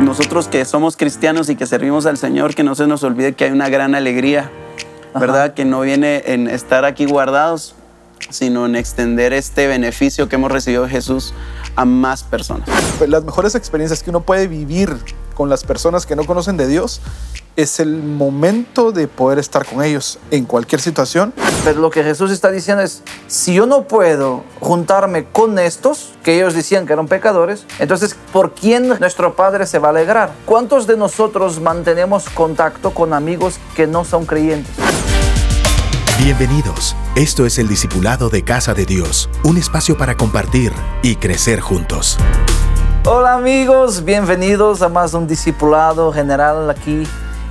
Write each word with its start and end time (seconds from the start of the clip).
nosotros 0.00 0.48
que 0.48 0.64
somos 0.64 0.96
cristianos 0.96 1.48
y 1.48 1.56
que 1.56 1.66
servimos 1.66 2.06
al 2.06 2.18
Señor, 2.18 2.54
que 2.54 2.62
no 2.62 2.74
se 2.74 2.86
nos 2.86 3.02
olvide 3.02 3.34
que 3.34 3.44
hay 3.44 3.50
una 3.50 3.68
gran 3.68 3.94
alegría, 3.94 4.50
¿verdad? 5.18 5.54
Que 5.54 5.64
no 5.64 5.80
viene 5.80 6.22
en 6.26 6.48
estar 6.48 6.84
aquí 6.84 7.06
guardados, 7.06 7.74
sino 8.30 8.66
en 8.66 8.76
extender 8.76 9.32
este 9.32 9.66
beneficio 9.66 10.28
que 10.28 10.36
hemos 10.36 10.52
recibido 10.52 10.84
de 10.84 10.90
Jesús 10.90 11.32
a 11.76 11.84
más 11.84 12.22
personas. 12.22 12.68
Pues 12.98 13.08
las 13.08 13.24
mejores 13.24 13.54
experiencias 13.54 14.02
que 14.02 14.10
uno 14.10 14.20
puede 14.20 14.48
vivir 14.48 14.96
con 15.34 15.48
las 15.48 15.64
personas 15.64 16.06
que 16.06 16.16
no 16.16 16.24
conocen 16.24 16.56
de 16.56 16.66
Dios 16.66 17.00
es 17.56 17.80
el 17.80 18.02
momento 18.02 18.92
de 18.92 19.08
poder 19.08 19.38
estar 19.38 19.64
con 19.64 19.82
ellos 19.82 20.18
en 20.30 20.44
cualquier 20.44 20.80
situación. 20.80 21.32
Pero 21.64 21.80
lo 21.80 21.90
que 21.90 22.04
Jesús 22.04 22.30
está 22.30 22.50
diciendo 22.50 22.82
es, 22.82 23.02
si 23.26 23.54
yo 23.54 23.66
no 23.66 23.88
puedo 23.88 24.44
juntarme 24.60 25.24
con 25.24 25.58
estos, 25.58 26.12
que 26.22 26.36
ellos 26.36 26.54
decían 26.54 26.86
que 26.86 26.92
eran 26.92 27.08
pecadores, 27.08 27.64
entonces, 27.78 28.14
¿por 28.32 28.52
quién 28.52 28.88
nuestro 29.00 29.34
Padre 29.34 29.66
se 29.66 29.78
va 29.78 29.88
a 29.88 29.90
alegrar? 29.92 30.32
¿Cuántos 30.44 30.86
de 30.86 30.96
nosotros 30.98 31.60
mantenemos 31.60 32.28
contacto 32.28 32.92
con 32.92 33.14
amigos 33.14 33.58
que 33.74 33.86
no 33.86 34.04
son 34.04 34.26
creyentes? 34.26 34.74
Bienvenidos. 36.18 36.94
Esto 37.14 37.46
es 37.46 37.58
el 37.58 37.68
Discipulado 37.68 38.28
de 38.28 38.42
Casa 38.42 38.74
de 38.74 38.84
Dios, 38.84 39.30
un 39.44 39.56
espacio 39.56 39.96
para 39.96 40.16
compartir 40.16 40.72
y 41.02 41.16
crecer 41.16 41.60
juntos. 41.60 42.18
Hola 43.04 43.34
amigos, 43.34 44.04
bienvenidos 44.04 44.82
a 44.82 44.88
más 44.88 45.14
un 45.14 45.26
Discipulado 45.26 46.12
General 46.12 46.68
aquí 46.68 47.04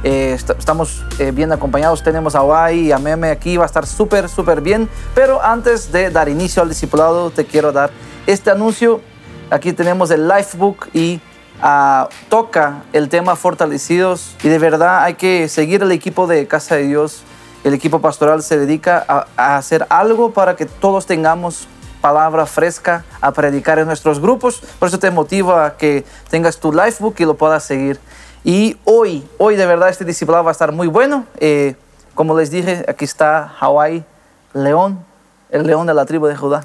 eh, 0.05 0.34
estamos 0.34 1.04
eh, 1.18 1.32
bien 1.32 1.52
acompañados. 1.52 2.04
Tenemos 2.04 2.36
a 2.36 2.44
Wai 2.44 2.80
y 2.80 2.91
a 2.91 3.00
Meme 3.00 3.32
aquí. 3.32 3.58
Va 3.58 3.64
a 3.64 3.66
estar 3.66 3.88
súper, 3.88 4.30
súper 4.30 4.62
bien. 4.62 4.88
Pero 5.16 5.44
antes 5.44 5.91
de 5.91 6.12
dar 6.12 6.30
inicio 6.30 6.62
al 6.62 6.70
discipulado, 6.70 7.31
te 7.31 7.44
quiero 7.45 7.72
dar 7.72 7.90
este 8.28 8.52
anuncio. 8.52 9.02
Aquí 9.50 9.73
tenemos 9.73 10.12
el 10.12 10.28
Lifebook 10.28 10.90
y 10.94 11.20
uh, 11.64 12.08
toca 12.30 12.84
el 12.94 13.09
tema 13.09 13.36
fortalecidos. 13.36 14.36
Y 14.44 14.50
de 14.50 14.59
verdad 14.59 15.04
hay 15.04 15.16
que 15.16 15.50
seguir 15.50 15.81
el 15.81 15.91
equipo 15.91 16.28
de 16.28 16.48
Casa 16.48 16.76
de 16.76 16.83
Dios. 16.83 17.23
El 17.64 17.73
equipo 17.73 18.00
pastoral 18.00 18.44
se 18.44 18.59
dedica 18.59 19.03
a, 19.08 19.26
a 19.36 19.58
hacer 19.58 19.88
algo 19.89 20.33
para 20.33 20.56
que 20.56 20.67
todos 20.67 21.08
tengamos 21.08 21.67
palabra 22.00 22.45
fresca 22.45 23.03
a 23.22 23.31
predicar 23.31 23.80
en 23.80 23.88
nuestros 23.88 24.20
grupos. 24.20 24.61
Por 24.78 24.89
eso 24.89 25.00
te 25.00 25.09
motivo 25.09 25.53
a 25.53 25.78
que 25.78 26.06
tengas 26.30 26.59
tu 26.59 26.72
Lifebook 26.72 27.20
y 27.20 27.26
lo 27.26 27.33
puedas 27.33 27.64
seguir. 27.64 28.00
Y 28.46 28.78
hoy, 28.86 29.28
hoy 29.40 29.56
de 29.56 29.66
verdad 29.66 29.90
este 29.90 30.06
discipulado 30.06 30.44
va 30.44 30.52
a 30.52 30.54
estar 30.54 30.72
muy 30.72 30.86
bueno. 30.86 31.26
Eh, 31.40 31.76
como 32.14 32.38
les 32.38 32.52
dije, 32.52 32.86
aquí 32.88 33.04
está 33.04 33.52
Hawái 33.58 34.06
León, 34.54 35.04
el 35.50 35.66
león 35.66 35.88
de 35.88 35.96
la 35.96 36.06
tribu 36.06 36.28
de 36.28 36.36
Judá. 36.36 36.64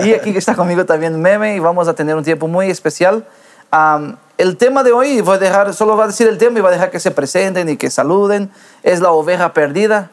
y 0.02 0.14
aquí 0.14 0.34
está 0.34 0.54
conmigo 0.54 0.86
también 0.86 1.20
Meme 1.20 1.56
y 1.56 1.58
vamos 1.58 1.88
a 1.88 1.94
tener 1.94 2.16
un 2.16 2.24
tiempo 2.24 2.48
muy 2.48 2.70
especial. 2.70 3.26
el 4.38 4.56
tema 4.56 4.82
de 4.82 4.92
hoy, 4.92 5.20
voy 5.20 5.36
a 5.36 5.38
dejar, 5.38 5.74
solo 5.74 5.94
va 5.94 6.04
a 6.04 6.06
decir 6.06 6.26
el 6.26 6.38
tema 6.38 6.58
y 6.58 6.62
va 6.62 6.70
a 6.70 6.72
dejar 6.72 6.90
que 6.90 7.00
se 7.00 7.10
presenten 7.10 7.68
y 7.68 7.76
que 7.76 7.90
saluden, 7.90 8.50
es 8.82 9.00
la 9.00 9.10
oveja 9.10 9.52
perdida, 9.52 10.10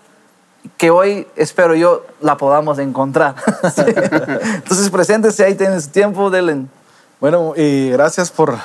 que 0.75 0.91
hoy 0.91 1.25
espero 1.37 1.73
yo 1.73 2.05
la 2.19 2.35
podamos 2.35 2.79
encontrar. 2.79 3.35
Entonces, 3.77 4.89
preséntese, 4.89 5.45
ahí 5.45 5.55
tienes 5.55 5.89
tiempo, 5.89 6.29
Delen. 6.29 6.69
Bueno, 7.21 7.53
y 7.55 7.91
gracias 7.91 8.29
por 8.29 8.57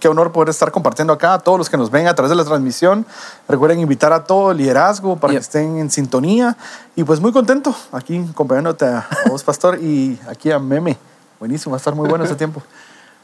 qué 0.00 0.08
honor 0.08 0.32
poder 0.32 0.48
estar 0.48 0.70
compartiendo 0.70 1.12
acá 1.12 1.34
a 1.34 1.38
todos 1.38 1.58
los 1.58 1.70
que 1.70 1.76
nos 1.76 1.90
ven 1.90 2.06
a 2.06 2.14
través 2.14 2.30
de 2.30 2.36
la 2.36 2.44
transmisión. 2.44 3.06
Recuerden 3.48 3.80
invitar 3.80 4.12
a 4.12 4.24
todo 4.24 4.52
el 4.52 4.58
liderazgo 4.58 5.16
para 5.16 5.32
que 5.32 5.38
estén 5.38 5.78
en 5.78 5.90
sintonía. 5.90 6.56
Y 6.96 7.04
pues 7.04 7.20
muy 7.20 7.32
contento 7.32 7.74
aquí 7.92 8.24
acompañándote 8.30 8.84
a, 8.84 9.08
vos, 9.28 9.42
Pastor, 9.42 9.78
y 9.80 10.18
aquí 10.28 10.50
a 10.50 10.58
Meme. 10.58 10.96
Buenísimo, 11.38 11.72
va 11.72 11.76
a 11.76 11.78
estar 11.78 11.94
muy 11.94 12.08
bueno 12.08 12.24
ese 12.24 12.34
tiempo. 12.34 12.62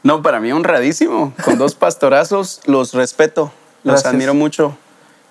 No, 0.01 0.21
para 0.21 0.39
mí 0.39 0.49
honradísimo. 0.49 1.33
Con 1.43 1.57
dos 1.57 1.75
pastorazos 1.75 2.61
los 2.65 2.93
respeto, 2.93 3.51
los 3.83 4.05
admiro 4.05 4.33
mucho. 4.33 4.77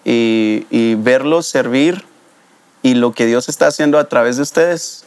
Y, 0.04 0.94
verlos 0.96 1.46
servir 1.46 2.04
y 2.82 2.92
lo 2.92 3.12
que 3.12 3.24
Dios 3.24 3.48
está 3.48 3.66
haciendo 3.66 3.98
a 3.98 4.04
través 4.08 4.36
de 4.36 4.42
ustedes 4.42 5.04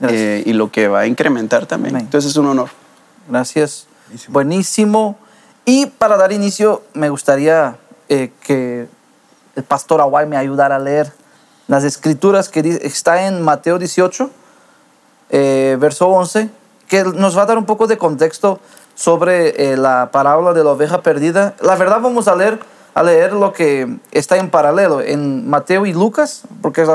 eh, 0.00 0.42
y 0.46 0.54
lo 0.54 0.72
que 0.72 0.88
va 0.88 1.00
a 1.00 1.06
incrementar 1.06 1.66
también. 1.66 1.96
Entonces 1.96 2.30
es 2.30 2.36
un 2.38 2.46
honor. 2.46 2.70
Gracias. 3.28 3.86
Buenísimo. 4.28 5.18
Y 5.64 5.86
para 5.86 6.16
dar 6.16 6.32
inicio, 6.32 6.82
me 6.92 7.08
gustaría 7.08 7.76
eh, 8.08 8.32
que 8.40 8.88
el 9.54 9.62
pastor 9.62 10.00
Aguay 10.00 10.26
me 10.26 10.36
ayudara 10.36 10.76
a 10.76 10.78
leer 10.78 11.12
las 11.68 11.84
escrituras 11.84 12.48
que 12.48 12.80
está 12.82 13.26
en 13.26 13.40
Mateo 13.42 13.78
18, 13.78 14.28
eh, 15.30 15.76
verso 15.78 16.08
11, 16.08 16.50
que 16.88 17.04
nos 17.04 17.38
va 17.38 17.42
a 17.42 17.46
dar 17.46 17.58
un 17.58 17.64
poco 17.64 17.86
de 17.86 17.96
contexto 17.96 18.58
sobre 18.94 19.72
eh, 19.72 19.76
la 19.76 20.10
parábola 20.10 20.52
de 20.52 20.64
la 20.64 20.70
oveja 20.70 21.00
perdida. 21.02 21.54
La 21.60 21.76
verdad 21.76 22.00
vamos 22.00 22.26
a 22.26 22.34
leer, 22.34 22.58
a 22.94 23.02
leer 23.04 23.32
lo 23.32 23.52
que 23.52 23.98
está 24.10 24.38
en 24.38 24.50
paralelo 24.50 25.00
en 25.00 25.48
Mateo 25.48 25.86
y 25.86 25.92
Lucas, 25.92 26.42
porque 26.60 26.82
es 26.82 26.88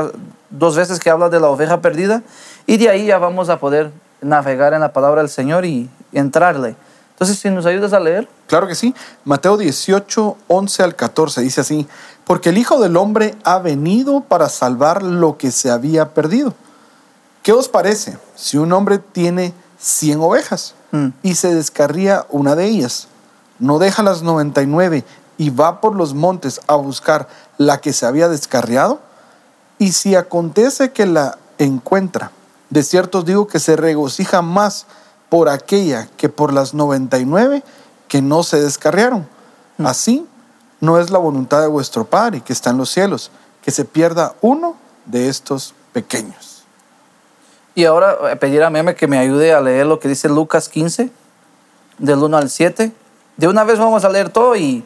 dos 0.49 0.75
veces 0.75 0.99
que 0.99 1.09
habla 1.09 1.29
de 1.29 1.39
la 1.39 1.47
oveja 1.47 1.81
perdida, 1.81 2.21
y 2.65 2.77
de 2.77 2.89
ahí 2.89 3.05
ya 3.05 3.17
vamos 3.17 3.47
a 3.49 3.59
poder 3.59 3.91
navegar 4.21 4.73
en 4.73 4.81
la 4.81 4.91
palabra 4.91 5.21
del 5.21 5.29
Señor 5.29 5.65
y 5.65 5.89
entrarle. 6.11 6.75
Entonces, 7.17 7.39
si 7.39 7.49
nos 7.49 7.65
ayudas 7.65 7.93
a 7.93 7.99
leer. 7.99 8.29
Claro 8.45 8.67
que 8.67 8.75
sí. 8.75 8.93
Mateo 9.25 9.57
18, 9.57 10.37
11 10.47 10.83
al 10.83 10.95
14 10.95 11.41
dice 11.41 11.61
así, 11.61 11.87
porque 12.25 12.49
el 12.49 12.59
Hijo 12.59 12.79
del 12.79 12.95
Hombre 12.95 13.35
ha 13.43 13.57
venido 13.57 14.21
para 14.21 14.49
salvar 14.49 15.01
lo 15.01 15.35
que 15.35 15.49
se 15.49 15.71
había 15.71 16.13
perdido. 16.13 16.53
¿Qué 17.41 17.53
os 17.53 17.69
parece 17.69 18.19
si 18.35 18.57
un 18.57 18.71
hombre 18.71 18.99
tiene 18.99 19.55
100 19.79 20.21
ovejas 20.21 20.75
mm. 20.91 21.07
y 21.23 21.33
se 21.33 21.55
descarría 21.55 22.27
una 22.29 22.53
de 22.55 22.65
ellas? 22.65 23.07
¿No 23.57 23.79
deja 23.79 24.03
las 24.03 24.21
99 24.21 25.03
y 25.39 25.49
va 25.49 25.81
por 25.81 25.95
los 25.95 26.13
montes 26.13 26.61
a 26.67 26.75
buscar 26.75 27.27
la 27.57 27.81
que 27.81 27.93
se 27.93 28.05
había 28.05 28.29
descarriado? 28.29 28.99
Y 29.79 29.93
si 29.93 30.13
acontece 30.13 30.91
que 30.91 31.07
la 31.07 31.39
encuentra, 31.57 32.31
de 32.69 32.83
cierto 32.83 33.19
os 33.19 33.25
digo 33.25 33.47
que 33.47 33.59
se 33.59 33.75
regocija 33.75 34.43
más 34.43 34.85
por 35.29 35.49
aquella 35.49 36.07
que 36.17 36.29
por 36.29 36.53
las 36.53 36.73
99 36.73 37.63
que 38.07 38.21
no 38.21 38.43
se 38.43 38.61
descarriaron. 38.61 39.27
Mm. 39.77 39.85
Así 39.85 40.25
no 40.79 40.99
es 40.99 41.09
la 41.09 41.17
voluntad 41.17 41.61
de 41.61 41.67
vuestro 41.67 42.05
Padre 42.05 42.41
que 42.41 42.53
está 42.53 42.69
en 42.69 42.77
los 42.77 42.89
cielos, 42.89 43.31
que 43.61 43.71
se 43.71 43.85
pierda 43.85 44.35
uno 44.41 44.75
de 45.05 45.29
estos 45.29 45.73
pequeños. 45.93 46.63
Y 47.75 47.85
ahora 47.85 48.17
eh, 48.31 48.35
pedir 48.35 48.63
a 48.63 48.69
Meme 48.69 48.95
que 48.95 49.07
me 49.07 49.17
ayude 49.17 49.53
a 49.53 49.61
leer 49.61 49.85
lo 49.85 49.99
que 49.99 50.07
dice 50.07 50.29
Lucas 50.29 50.69
15, 50.69 51.09
del 51.97 52.17
1 52.19 52.37
al 52.37 52.49
7. 52.49 52.91
De 53.37 53.47
una 53.47 53.63
vez 53.63 53.77
vamos 53.77 54.03
a 54.03 54.09
leer 54.09 54.29
todo 54.29 54.55
y... 54.55 54.83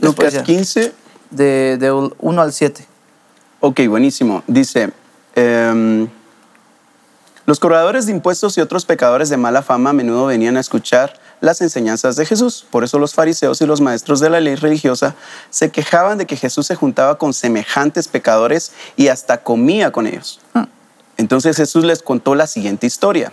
Lucas 0.00 0.42
15. 0.42 0.92
De, 1.30 1.76
de 1.78 1.92
1 1.92 2.42
al 2.42 2.52
7. 2.52 2.86
Ok, 3.60 3.80
buenísimo. 3.88 4.42
Dice... 4.46 4.92
Em, 5.36 6.08
los 7.46 7.60
cobradores 7.60 8.06
de 8.06 8.12
impuestos 8.12 8.56
y 8.56 8.62
otros 8.62 8.86
pecadores 8.86 9.28
de 9.28 9.36
mala 9.36 9.62
fama 9.62 9.90
a 9.90 9.92
menudo 9.92 10.26
venían 10.26 10.56
a 10.56 10.60
escuchar 10.60 11.14
las 11.42 11.60
enseñanzas 11.60 12.16
de 12.16 12.24
Jesús. 12.24 12.66
Por 12.70 12.84
eso 12.84 12.98
los 12.98 13.12
fariseos 13.12 13.60
y 13.60 13.66
los 13.66 13.82
maestros 13.82 14.20
de 14.20 14.30
la 14.30 14.40
ley 14.40 14.54
religiosa 14.54 15.14
se 15.50 15.70
quejaban 15.70 16.16
de 16.16 16.26
que 16.26 16.36
Jesús 16.36 16.66
se 16.66 16.74
juntaba 16.74 17.18
con 17.18 17.34
semejantes 17.34 18.08
pecadores 18.08 18.72
y 18.96 19.08
hasta 19.08 19.42
comía 19.42 19.92
con 19.92 20.06
ellos. 20.06 20.40
Ah. 20.54 20.68
Entonces 21.18 21.56
Jesús 21.56 21.84
les 21.84 22.02
contó 22.02 22.34
la 22.34 22.46
siguiente 22.46 22.86
historia. 22.86 23.30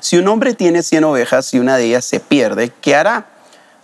Si 0.00 0.18
un 0.18 0.26
hombre 0.28 0.54
tiene 0.54 0.82
100 0.82 1.04
ovejas 1.04 1.54
y 1.54 1.60
una 1.60 1.76
de 1.76 1.84
ellas 1.84 2.04
se 2.04 2.20
pierde, 2.20 2.72
¿qué 2.80 2.96
hará? 2.96 3.26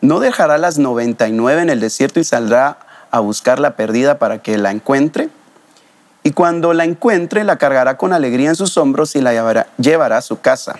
¿No 0.00 0.18
dejará 0.18 0.58
las 0.58 0.78
99 0.78 1.62
en 1.62 1.70
el 1.70 1.80
desierto 1.80 2.18
y 2.20 2.24
saldrá 2.24 2.78
a 3.10 3.20
buscar 3.20 3.60
la 3.60 3.76
perdida 3.76 4.18
para 4.18 4.42
que 4.42 4.58
la 4.58 4.70
encuentre? 4.72 5.30
Y 6.22 6.32
cuando 6.32 6.74
la 6.74 6.84
encuentre 6.84 7.44
la 7.44 7.56
cargará 7.56 7.96
con 7.96 8.12
alegría 8.12 8.50
en 8.50 8.56
sus 8.56 8.76
hombros 8.76 9.16
y 9.16 9.20
la 9.20 9.32
llevará, 9.32 10.16
a 10.16 10.22
su 10.22 10.40
casa. 10.40 10.78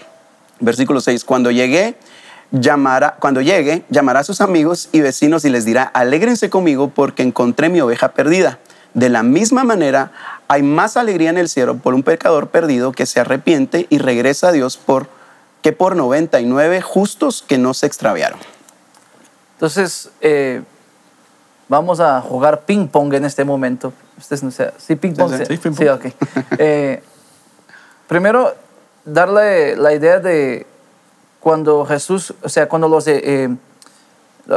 Versículo 0.60 1.00
6, 1.00 1.24
cuando 1.24 1.50
llegue, 1.50 1.96
llamará, 2.50 3.16
cuando 3.18 3.40
llegue, 3.40 3.84
llamará 3.88 4.20
a 4.20 4.24
sus 4.24 4.40
amigos 4.42 4.90
y 4.92 5.00
vecinos 5.00 5.44
y 5.44 5.50
les 5.50 5.64
dirá, 5.64 5.84
alégrense 5.84 6.50
conmigo 6.50 6.90
porque 6.90 7.22
encontré 7.22 7.70
mi 7.70 7.80
oveja 7.80 8.12
perdida. 8.12 8.58
De 8.92 9.08
la 9.08 9.22
misma 9.22 9.64
manera, 9.64 10.12
hay 10.48 10.62
más 10.62 10.96
alegría 10.96 11.30
en 11.30 11.38
el 11.38 11.48
cielo 11.48 11.76
por 11.76 11.94
un 11.94 12.02
pecador 12.02 12.48
perdido 12.48 12.92
que 12.92 13.06
se 13.06 13.20
arrepiente 13.20 13.86
y 13.88 13.98
regresa 13.98 14.48
a 14.48 14.52
Dios 14.52 14.76
por, 14.76 15.06
que 15.62 15.72
por 15.72 15.96
99 15.96 16.82
justos 16.82 17.42
que 17.46 17.56
no 17.56 17.72
se 17.72 17.86
extraviaron. 17.86 18.40
Entonces, 19.54 20.10
eh, 20.20 20.62
vamos 21.68 22.00
a 22.00 22.20
jugar 22.20 22.62
ping 22.62 22.88
pong 22.88 23.14
en 23.14 23.24
este 23.24 23.44
momento. 23.44 23.92
Ustedes 24.20 24.42
no 24.42 24.50
sí, 24.78 24.96
ping 24.96 25.14
pong. 25.14 25.32
Sí, 25.46 25.56
ping 25.56 25.72
pong. 25.74 26.00
sí 26.02 26.12
eh, 26.58 27.02
primero, 28.06 28.54
darle 29.04 29.76
la 29.76 29.92
idea 29.94 30.20
de 30.20 30.66
cuando 31.40 31.84
Jesús, 31.86 32.34
o 32.42 32.48
sea, 32.48 32.68
cuando 32.68 32.86
los, 32.88 33.06
eh, 33.06 33.20
eh, 33.24 33.56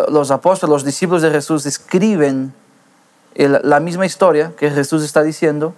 los 0.10 0.31
apóstoles, 0.31 0.69
los 0.71 0.83
discípulos 0.83 1.21
de 1.21 1.31
Jesús 1.31 1.65
escriben 1.65 2.54
la 3.36 3.80
misma 3.80 4.06
historia 4.06 4.51
que 4.57 4.69
Jesús 4.69 5.04
está 5.04 5.24
diciendo, 5.24 5.74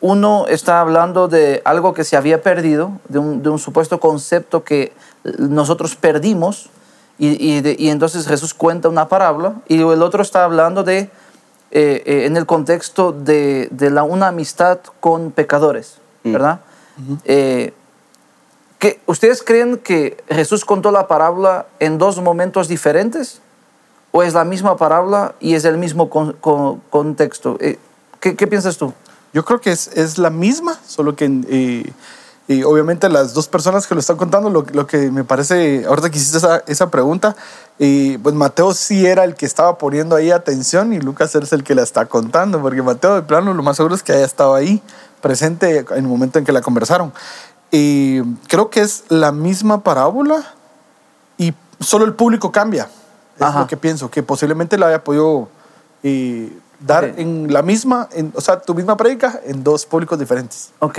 uno 0.00 0.46
está 0.48 0.80
hablando 0.80 1.28
de 1.28 1.62
algo 1.64 1.94
que 1.94 2.02
se 2.04 2.16
había 2.16 2.42
perdido, 2.42 2.98
de 3.08 3.18
un, 3.18 3.42
de 3.42 3.48
un 3.50 3.58
supuesto 3.60 4.00
concepto 4.00 4.64
que 4.64 4.92
nosotros 5.38 5.94
perdimos, 5.96 6.70
Y, 7.16 7.28
y 7.38 7.60
de- 7.60 7.76
y 7.78 7.90
entonces 7.90 8.26
Jesús 8.26 8.54
cuenta 8.54 8.88
una 8.88 9.06
parábola 9.06 9.54
y 9.68 9.76
el 9.80 10.02
otro 10.02 10.20
está 10.20 10.42
hablando 10.42 10.82
de, 10.82 11.10
eh, 11.74 12.02
eh, 12.06 12.24
en 12.26 12.36
el 12.38 12.46
contexto 12.46 13.12
de, 13.12 13.68
de 13.70 13.90
la, 13.90 14.02
una 14.04 14.28
amistad 14.28 14.78
con 15.00 15.30
pecadores, 15.32 15.98
¿verdad? 16.22 16.60
Eh, 17.24 17.74
¿qué- 18.78 19.00
¿Ustedes 19.06 19.42
creen 19.42 19.78
que 19.78 20.16
Jesús 20.28 20.64
contó 20.64 20.90
la 20.92 21.06
parábola 21.08 21.66
en 21.80 21.98
dos 21.98 22.20
momentos 22.22 22.68
diferentes? 22.68 23.40
¿O 24.12 24.22
es 24.22 24.32
la 24.32 24.44
misma 24.44 24.76
parábola 24.76 25.34
y 25.40 25.54
es 25.54 25.64
el 25.64 25.76
mismo 25.76 26.08
con- 26.08 26.32
con- 26.34 26.78
contexto? 26.90 27.58
¿qué, 28.20 28.36
qué 28.36 28.46
piensas 28.46 28.76
tú? 28.78 28.92
Yo 29.32 29.44
creo 29.44 29.60
que 29.60 29.72
es, 29.72 29.88
es 29.88 30.16
la 30.18 30.30
misma, 30.30 30.78
solo 30.86 31.16
que 31.16 31.92
y 32.46 32.62
obviamente 32.62 33.08
las 33.08 33.32
dos 33.32 33.48
personas 33.48 33.86
que 33.86 33.94
lo 33.94 34.00
están 34.00 34.16
contando, 34.16 34.50
lo, 34.50 34.64
lo 34.72 34.86
que 34.86 35.10
me 35.10 35.24
parece, 35.24 35.84
ahorita 35.86 36.10
que 36.10 36.18
hiciste 36.18 36.38
esa, 36.38 36.62
esa 36.66 36.90
pregunta, 36.90 37.34
y 37.78 38.18
pues 38.18 38.34
Mateo 38.34 38.74
sí 38.74 39.06
era 39.06 39.24
el 39.24 39.34
que 39.34 39.46
estaba 39.46 39.78
poniendo 39.78 40.14
ahí 40.14 40.30
atención 40.30 40.92
y 40.92 41.00
Lucas 41.00 41.34
es 41.34 41.52
el 41.52 41.64
que 41.64 41.74
la 41.74 41.82
está 41.82 42.06
contando, 42.06 42.60
porque 42.60 42.82
Mateo 42.82 43.14
de 43.14 43.22
plano 43.22 43.54
lo 43.54 43.62
más 43.62 43.76
seguro 43.76 43.94
es 43.94 44.02
que 44.02 44.12
haya 44.12 44.24
estado 44.26 44.54
ahí 44.54 44.82
presente 45.22 45.78
en 45.90 45.96
el 45.96 46.02
momento 46.02 46.38
en 46.38 46.44
que 46.44 46.52
la 46.52 46.60
conversaron. 46.60 47.12
Y 47.70 48.22
creo 48.48 48.68
que 48.70 48.82
es 48.82 49.04
la 49.08 49.32
misma 49.32 49.82
parábola 49.82 50.44
y 51.38 51.54
solo 51.80 52.04
el 52.04 52.12
público 52.14 52.52
cambia. 52.52 52.88
Es 53.36 53.42
Ajá. 53.42 53.60
lo 53.60 53.66
que 53.66 53.76
pienso, 53.76 54.10
que 54.10 54.22
posiblemente 54.22 54.78
la 54.78 54.88
haya 54.88 55.02
podido 55.02 55.48
eh, 56.04 56.56
dar 56.78 57.04
Ok. 57.04 57.12
en 57.18 57.52
la 57.52 57.62
misma, 57.62 58.08
en- 58.12 58.32
o 58.36 58.40
sea, 58.40 58.60
tu 58.60 58.74
misma 58.74 58.96
prédica 58.96 59.40
en 59.46 59.64
dos 59.64 59.86
públicos 59.86 60.18
diferentes. 60.18 60.70
Ok. 60.78 60.98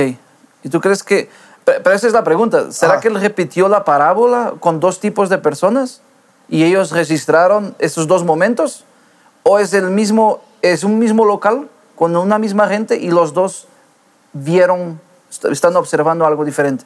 ¿Y 0.66 0.70
tú 0.70 0.82
crees 0.82 1.04
que... 1.04 1.30
Pero, 1.64 1.92
esa 1.94 2.08
es 2.08 2.14
la 2.14 2.24
pregunta. 2.24 2.72
¿Será 2.72 2.96
Ah. 2.96 3.00
que 3.00 3.08
él 3.08 3.16
repitió 3.22 3.70
la 3.70 3.86
parábola 3.86 4.56
con 4.60 4.80
dos 4.80 5.00
tipos 5.00 5.30
de 5.30 5.38
personas 5.38 6.02
y 6.50 6.64
ellos 6.64 6.92
registraron 6.92 7.76
esos 7.80 8.08
dos 8.08 8.24
momentos? 8.26 8.84
¿O 9.44 9.58
es 9.60 9.74
el 9.74 9.90
mismo, 9.92 10.42
es 10.62 10.84
un 10.84 11.00
mismo 11.00 11.24
local 11.24 11.70
con 11.96 12.16
una 12.18 12.38
misma 12.40 12.68
gente 12.68 12.98
y 12.98 13.10
los 13.12 13.34
dos 13.34 13.68
vieron, 14.34 15.00
est- 15.30 15.46
están 15.46 15.76
observando 15.76 16.26
algo 16.26 16.44
diferente? 16.46 16.84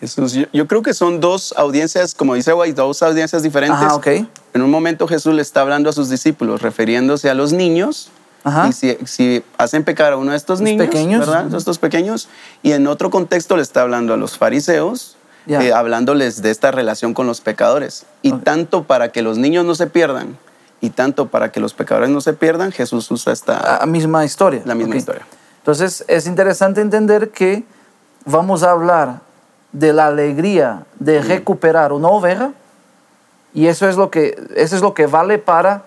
Jesús, 0.00 0.32
yo, 0.32 0.46
yo 0.52 0.68
creo 0.68 0.82
que 0.82 0.94
son 0.94 1.18
dos 1.20 1.52
audiencias, 1.56 2.14
como 2.14 2.34
dice 2.34 2.52
White, 2.52 2.74
dos 2.74 3.02
audiencias 3.02 3.42
diferentes. 3.42 3.80
Ajá, 3.80 3.96
ok. 3.96 4.06
En 4.54 4.62
un 4.62 4.70
momento 4.70 5.08
Jesús 5.08 5.34
le 5.34 5.42
está 5.42 5.60
hablando 5.62 5.90
a 5.90 5.92
sus 5.92 6.08
discípulos, 6.08 6.62
refiriéndose 6.62 7.30
a 7.30 7.34
los 7.34 7.52
niños. 7.52 8.10
Ajá. 8.44 8.68
Y 8.68 8.72
si, 8.72 8.96
si 9.04 9.44
hacen 9.58 9.84
pecar 9.84 10.12
a 10.12 10.16
uno 10.16 10.30
de 10.30 10.36
estos 10.36 10.60
niños, 10.60 10.86
pequeños. 10.86 11.20
¿verdad? 11.26 11.52
Estos 11.54 11.78
pequeños. 11.78 12.28
Y 12.62 12.72
en 12.72 12.86
otro 12.86 13.10
contexto 13.10 13.56
le 13.56 13.62
está 13.62 13.82
hablando 13.82 14.14
a 14.14 14.16
los 14.16 14.38
fariseos, 14.38 15.16
Ya. 15.46 15.62
eh, 15.62 15.72
hablándoles 15.72 16.42
de 16.42 16.50
esta 16.50 16.70
relación 16.70 17.14
con 17.14 17.26
los 17.26 17.40
pecadores. 17.40 18.04
Y 18.22 18.32
Ok. 18.32 18.44
tanto 18.44 18.84
para 18.84 19.10
que 19.10 19.22
los 19.22 19.38
niños 19.38 19.64
no 19.64 19.74
se 19.74 19.86
pierdan 19.86 20.36
y 20.80 20.90
tanto 20.90 21.26
para 21.28 21.50
que 21.50 21.58
los 21.60 21.74
pecadores 21.74 22.10
no 22.10 22.20
se 22.20 22.32
pierdan, 22.34 22.70
Jesús 22.70 23.10
usa 23.10 23.32
esta, 23.32 23.78
La 23.80 23.86
misma 23.86 24.24
historia. 24.24 24.62
la 24.64 24.74
misma 24.74 24.94
Ok. 24.94 24.98
historia. 24.98 25.26
Entonces 25.58 26.04
es 26.06 26.26
interesante 26.26 26.80
entender 26.80 27.30
que 27.30 27.64
vamos 28.24 28.62
a 28.62 28.70
hablar 28.70 29.20
de 29.72 29.92
la 29.92 30.06
alegría 30.06 30.84
de 30.98 31.20
recuperar 31.20 31.92
una 31.92 32.08
oveja 32.08 32.52
y 33.52 33.66
eso 33.66 33.88
es 33.88 33.96
lo 33.96 34.10
que, 34.10 34.38
eso 34.54 34.76
es 34.76 34.82
lo 34.82 34.94
que 34.94 35.06
vale 35.06 35.38
para 35.38 35.84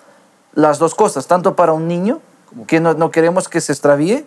las 0.54 0.78
dos 0.80 0.94
cosas, 0.96 1.28
tanto 1.28 1.56
para 1.56 1.72
un 1.74 1.88
niño, 1.88 2.20
que 2.68 2.80
no, 2.80 2.94
no 2.94 3.12
queremos 3.12 3.48
que 3.50 3.62
se 3.62 3.72
extravíe, 3.72 4.26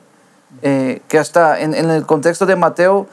eh, 0.62 1.02
que 1.08 1.18
hasta 1.18 1.60
en, 1.60 1.74
en 1.74 1.90
el 1.90 2.06
contexto 2.06 2.46
de 2.46 2.56
Mateo, 2.56 3.06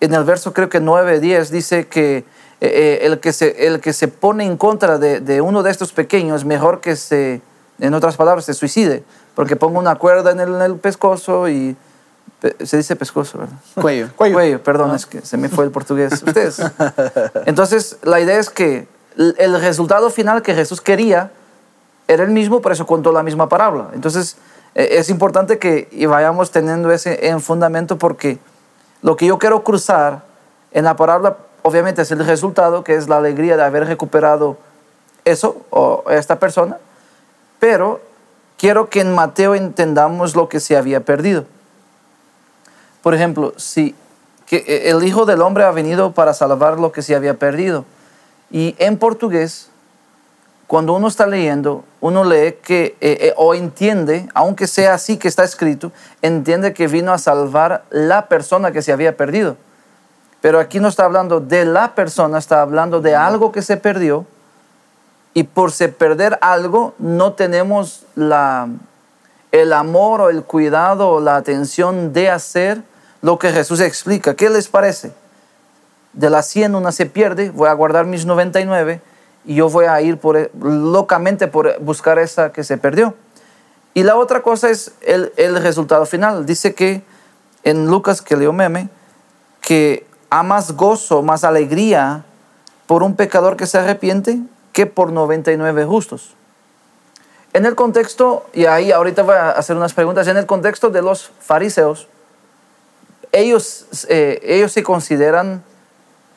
en 0.00 0.14
el 0.14 0.24
verso 0.24 0.52
creo 0.52 0.68
que 0.68 0.80
9, 0.80 1.20
10, 1.20 1.50
dice 1.50 1.86
que 1.86 2.18
eh, 2.18 2.24
eh, 2.60 2.98
el, 3.02 3.20
que 3.20 3.32
se, 3.32 3.66
el 3.66 3.80
que 3.80 3.92
se 3.92 4.08
pone 4.08 4.44
en 4.44 4.56
contra 4.56 4.98
de, 4.98 5.20
de 5.20 5.40
uno 5.40 5.62
de 5.62 5.70
estos 5.70 5.92
pequeños, 5.92 6.44
mejor 6.44 6.80
que 6.80 6.96
se, 6.96 7.40
en 7.78 7.94
otras 7.94 8.16
palabras, 8.16 8.44
se 8.44 8.54
suicide, 8.54 9.04
porque 9.34 9.56
ponga 9.56 9.78
una 9.78 9.96
cuerda 9.96 10.30
en 10.30 10.40
el, 10.40 10.54
en 10.54 10.62
el 10.62 10.76
pescozo 10.76 11.48
y... 11.48 11.76
Se 12.62 12.76
dice 12.76 12.94
pescozo, 12.96 13.38
¿verdad? 13.38 13.56
Cuello. 13.74 14.08
Cuello. 14.16 14.62
perdón, 14.62 14.94
es 14.94 15.06
que 15.06 15.22
se 15.22 15.36
me 15.36 15.48
fue 15.48 15.64
el 15.64 15.70
portugués. 15.70 16.12
Ustedes. 16.26 16.60
Entonces, 17.46 17.96
la 18.02 18.20
idea 18.20 18.38
es 18.38 18.50
que 18.50 18.86
el 19.16 19.60
resultado 19.60 20.10
final 20.10 20.42
que 20.42 20.54
Jesús 20.54 20.80
quería 20.80 21.30
era 22.08 22.22
el 22.22 22.30
mismo, 22.30 22.60
por 22.60 22.72
eso 22.72 22.86
contó 22.86 23.10
la 23.10 23.22
misma 23.22 23.48
parábola. 23.48 23.88
Entonces, 23.94 24.36
es 24.76 25.10
importante 25.10 25.58
que 25.58 25.88
vayamos 26.06 26.50
teniendo 26.50 26.92
ese 26.92 27.28
en 27.28 27.40
fundamento 27.40 27.98
porque 27.98 28.38
lo 29.02 29.16
que 29.16 29.26
yo 29.26 29.38
quiero 29.38 29.64
cruzar 29.64 30.24
en 30.72 30.84
la 30.84 30.96
parábola, 30.96 31.38
obviamente, 31.62 32.02
es 32.02 32.10
el 32.10 32.24
resultado, 32.24 32.84
que 32.84 32.94
es 32.94 33.08
la 33.08 33.16
alegría 33.16 33.56
de 33.56 33.64
haber 33.64 33.86
recuperado 33.86 34.58
eso 35.24 35.64
o 35.70 36.04
esta 36.10 36.38
persona, 36.38 36.78
pero 37.58 38.00
quiero 38.58 38.90
que 38.90 39.00
en 39.00 39.14
Mateo 39.14 39.54
entendamos 39.54 40.36
lo 40.36 40.48
que 40.48 40.60
se 40.60 40.76
había 40.76 41.00
perdido. 41.00 41.44
Por 43.02 43.14
ejemplo, 43.14 43.54
si 43.56 43.94
que 44.46 44.64
eh, 44.66 44.90
el 44.90 45.02
Hijo 45.04 45.26
del 45.26 45.42
Hombre 45.42 45.64
ha 45.64 45.70
venido 45.72 46.12
para 46.12 46.32
salvar 46.32 46.78
lo 46.78 46.92
que 46.92 47.02
se 47.02 47.14
había 47.14 47.34
perdido. 47.34 47.84
Y 48.50 48.74
en 48.78 48.96
portugués, 48.96 49.70
cuando 50.66 50.94
uno 50.94 51.06
está 51.06 51.26
leyendo, 51.26 51.84
uno 52.00 52.24
lee 52.24 52.58
que, 52.60 52.96
eh, 53.00 53.18
eh, 53.20 53.34
o 53.36 53.54
entiende, 53.54 54.28
aunque 54.34 54.66
sea 54.66 54.94
así 54.94 55.16
que 55.16 55.28
está 55.28 55.44
escrito, 55.44 55.92
entiende 56.22 56.74
que 56.74 56.88
vino 56.88 57.12
a 57.12 57.18
salvar 57.18 57.84
la 57.90 58.26
persona 58.26 58.72
que 58.72 58.82
se 58.82 58.92
había 58.92 59.16
perdido. 59.16 59.56
Pero 60.40 60.58
aquí 60.58 60.80
no 60.80 60.88
está 60.88 61.04
hablando 61.04 61.40
de 61.40 61.64
la 61.64 61.94
persona, 61.94 62.38
está 62.38 62.62
hablando 62.62 63.00
de 63.00 63.14
algo 63.14 63.52
que 63.52 63.62
se 63.62 63.76
perdió. 63.76 64.26
Y 65.34 65.44
por 65.44 65.70
se 65.70 65.88
perder 65.88 66.38
algo, 66.40 66.94
no 66.98 67.34
tenemos 67.34 68.04
la, 68.14 68.68
el 69.52 69.72
amor 69.72 70.20
o 70.22 70.30
el 70.30 70.42
cuidado 70.42 71.10
o 71.10 71.20
la 71.20 71.36
atención 71.36 72.12
de 72.12 72.30
hacer 72.30 72.82
lo 73.22 73.38
que 73.38 73.52
Jesús 73.52 73.80
explica. 73.80 74.34
¿Qué 74.34 74.50
les 74.50 74.68
parece? 74.68 75.12
De 76.12 76.30
las 76.30 76.46
100 76.48 76.74
una 76.74 76.90
se 76.90 77.06
pierde, 77.06 77.50
voy 77.50 77.68
a 77.68 77.72
guardar 77.74 78.06
mis 78.06 78.24
99 78.24 79.00
y 79.46 79.54
yo 79.54 79.68
voy 79.68 79.86
a 79.86 80.00
ir 80.00 80.18
por, 80.18 80.50
locamente 80.60 81.48
por 81.48 81.78
buscar 81.80 82.18
esa 82.18 82.52
que 82.52 82.64
se 82.64 82.76
perdió. 82.76 83.14
Y 83.94 84.02
la 84.02 84.16
otra 84.16 84.42
cosa 84.42 84.68
es 84.68 84.92
el, 85.00 85.32
el 85.36 85.62
resultado 85.62 86.04
final. 86.04 86.44
Dice 86.44 86.74
que 86.74 87.02
en 87.62 87.86
Lucas, 87.86 88.20
que 88.20 88.36
leo 88.36 88.52
meme, 88.52 88.88
que 89.60 90.06
hay 90.28 90.46
más 90.46 90.72
gozo, 90.72 91.22
más 91.22 91.44
alegría 91.44 92.24
por 92.86 93.02
un 93.02 93.16
pecador 93.16 93.56
que 93.56 93.66
se 93.66 93.78
arrepiente 93.78 94.38
que 94.72 94.86
por 94.86 95.12
99 95.12 95.86
justos. 95.86 96.34
En 97.52 97.64
el 97.64 97.74
contexto, 97.74 98.44
y 98.52 98.66
ahí 98.66 98.92
ahorita 98.92 99.22
voy 99.22 99.34
a 99.34 99.50
hacer 99.50 99.76
unas 99.76 99.94
preguntas, 99.94 100.28
en 100.28 100.36
el 100.36 100.44
contexto 100.44 100.90
de 100.90 101.00
los 101.00 101.30
fariseos, 101.40 102.06
ellos, 103.32 103.86
eh, 104.08 104.40
ellos 104.42 104.72
se 104.72 104.82
consideran 104.82 105.62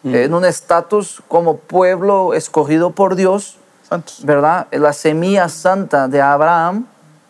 eh, 0.03 0.23
en 0.23 0.33
un 0.33 0.45
estatus 0.45 1.21
como 1.27 1.57
pueblo 1.57 2.33
escogido 2.33 2.91
por 2.91 3.15
Dios, 3.15 3.57
Santos. 3.87 4.19
¿verdad? 4.23 4.67
La 4.71 4.93
semilla 4.93 5.49
santa 5.49 6.07
de 6.07 6.21
Abraham. 6.21 6.85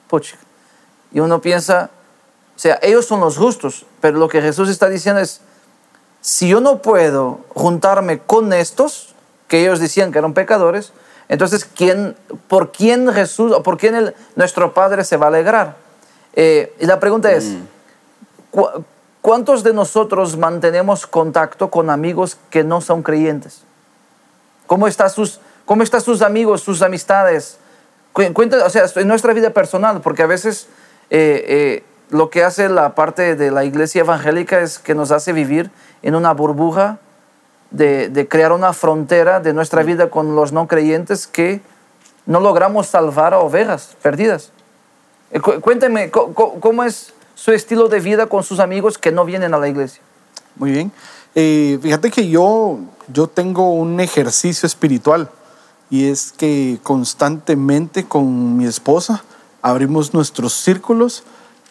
puch, 0.07 0.33
Y 1.11 1.19
uno 1.19 1.39
piensa, 1.41 1.89
o 2.55 2.59
sea, 2.59 2.77
ellos 2.81 3.05
son 3.05 3.19
los 3.21 3.37
justos, 3.37 3.85
pero 4.01 4.17
lo 4.17 4.27
que 4.27 4.41
Jesús 4.41 4.69
está 4.69 4.89
diciendo 4.89 5.21
es, 5.21 5.41
si 6.21 6.49
yo 6.49 6.59
no 6.59 6.81
puedo 6.81 7.39
juntarme 7.55 8.19
con 8.19 8.51
estos, 8.53 9.15
que 9.47 9.61
ellos 9.61 9.79
decían 9.79 10.11
que 10.11 10.19
eran 10.19 10.33
pecadores, 10.33 10.91
entonces, 11.29 11.63
¿quién, 11.63 12.15
¿por 12.47 12.71
quién 12.71 13.11
Jesús 13.13 13.51
o 13.51 13.63
por 13.63 13.77
quién 13.77 13.95
el- 13.95 14.15
nuestro 14.35 14.73
Padre 14.73 15.03
se 15.03 15.15
va 15.15 15.27
a 15.27 15.29
alegrar? 15.29 15.75
Eh, 16.33 16.75
y 16.79 16.85
la 16.85 16.99
pregunta 16.99 17.31
es, 17.31 17.51
¿cu- 18.51 18.83
¿cuántos 19.21 19.63
de 19.63 19.73
nosotros 19.73 20.37
mantenemos 20.37 21.07
contacto 21.07 21.69
con 21.69 21.89
amigos 21.89 22.37
que 22.49 22.63
no 22.63 22.81
son 22.81 23.03
creyentes? 23.03 23.63
¿Cómo 24.67 24.87
están 24.87 25.09
sus, 25.09 25.39
cómo 25.65 25.83
están 25.83 26.01
sus 26.01 26.21
amigos, 26.21 26.61
sus 26.61 26.81
amistades? 26.81 27.57
Cu- 28.13 28.33
Cuenta, 28.33 28.65
o 28.65 28.69
sea, 28.69 28.85
en 28.95 29.07
nuestra 29.07 29.33
vida 29.33 29.49
personal, 29.51 30.01
porque 30.01 30.23
a 30.23 30.27
veces 30.27 30.67
eh, 31.09 31.43
eh, 31.47 31.83
lo 32.09 32.29
que 32.29 32.43
hace 32.43 32.69
la 32.69 32.95
parte 32.95 33.35
de 33.35 33.51
la 33.51 33.63
iglesia 33.65 34.01
evangélica 34.01 34.59
es 34.61 34.79
que 34.79 34.95
nos 34.95 35.11
hace 35.11 35.33
vivir 35.33 35.71
en 36.01 36.15
una 36.15 36.33
burbuja 36.33 36.97
de, 37.71 38.09
de 38.09 38.27
crear 38.27 38.51
una 38.51 38.73
frontera 38.73 39.39
de 39.39 39.53
nuestra 39.53 39.83
vida 39.83 40.09
con 40.09 40.35
los 40.35 40.51
no 40.51 40.67
creyentes 40.67 41.27
que 41.27 41.61
no 42.25 42.39
logramos 42.39 42.87
salvar 42.87 43.33
a 43.33 43.39
ovejas 43.39 43.95
perdidas. 44.01 44.51
Eh, 45.31 45.39
cu- 45.39 45.61
Cuénteme, 45.61 46.09
¿cómo 46.11 46.83
es 46.83 47.13
su 47.39 47.53
estilo 47.53 47.87
de 47.87 48.01
vida 48.01 48.27
con 48.27 48.43
sus 48.43 48.59
amigos 48.59 48.97
que 48.97 49.13
no 49.13 49.23
vienen 49.23 49.53
a 49.53 49.57
la 49.57 49.69
iglesia? 49.69 50.01
Muy 50.57 50.71
bien. 50.71 50.91
Eh, 51.35 51.79
fíjate 51.81 52.11
que 52.11 52.27
yo, 52.27 52.79
yo 53.07 53.27
tengo 53.27 53.71
un 53.71 54.01
ejercicio 54.01 54.67
espiritual 54.67 55.29
y 55.89 56.09
es 56.09 56.33
que 56.33 56.79
constantemente 56.83 58.03
con 58.03 58.57
mi 58.57 58.65
esposa 58.65 59.23
abrimos 59.61 60.13
nuestros 60.13 60.51
círculos 60.51 61.23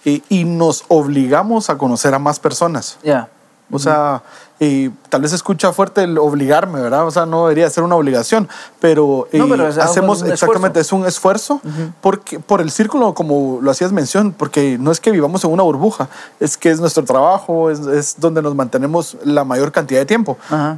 eh, 0.07 0.23
y 0.31 0.45
nos 0.45 0.87
obligamos 0.89 1.69
a 1.69 1.77
conocer 1.77 2.15
a 2.15 2.19
más 2.19 2.41
personas. 2.41 2.97
Ya. 3.03 3.29
O 3.71 3.79
sea, 3.79 4.23
y 4.61 4.91
tal 5.09 5.23
vez 5.23 5.33
escucha 5.33 5.73
fuerte 5.73 6.03
el 6.03 6.19
obligarme, 6.19 6.81
¿verdad? 6.81 7.07
O 7.07 7.11
sea, 7.11 7.27
no 7.27 7.45
debería 7.45 7.71
ser 7.71 7.85
una 7.85 7.95
obligación, 7.95 8.49
pero, 8.81 9.29
No, 9.33 9.49
pero 9.49 9.69
hacemos 9.69 10.23
exactamente, 10.23 10.81
es 10.81 10.93
un 10.93 11.07
esfuerzo 11.07 11.61
porque, 12.01 12.41
por 12.41 12.61
el 12.61 12.71
círculo, 12.71 13.15
como 13.15 13.61
lo 13.63 13.71
hacías 13.71 13.93
mención, 13.93 14.33
porque 14.37 14.77
no 14.79 14.91
es 14.91 15.01
que 15.01 15.11
vivamos 15.11 15.45
en 15.45 15.53
una 15.53 15.63
burbuja, 15.63 16.09
es 16.41 16.57
que 16.57 16.71
es 16.71 16.81
nuestro 16.81 17.05
trabajo, 17.05 17.71
es, 17.71 17.81
es 17.81 18.17
donde 18.19 18.43
nos 18.43 18.55
mantenemos 18.55 19.17
la 19.25 19.45
mayor 19.45 19.71
cantidad 19.71 20.01
de 20.01 20.07
tiempo, 20.07 20.37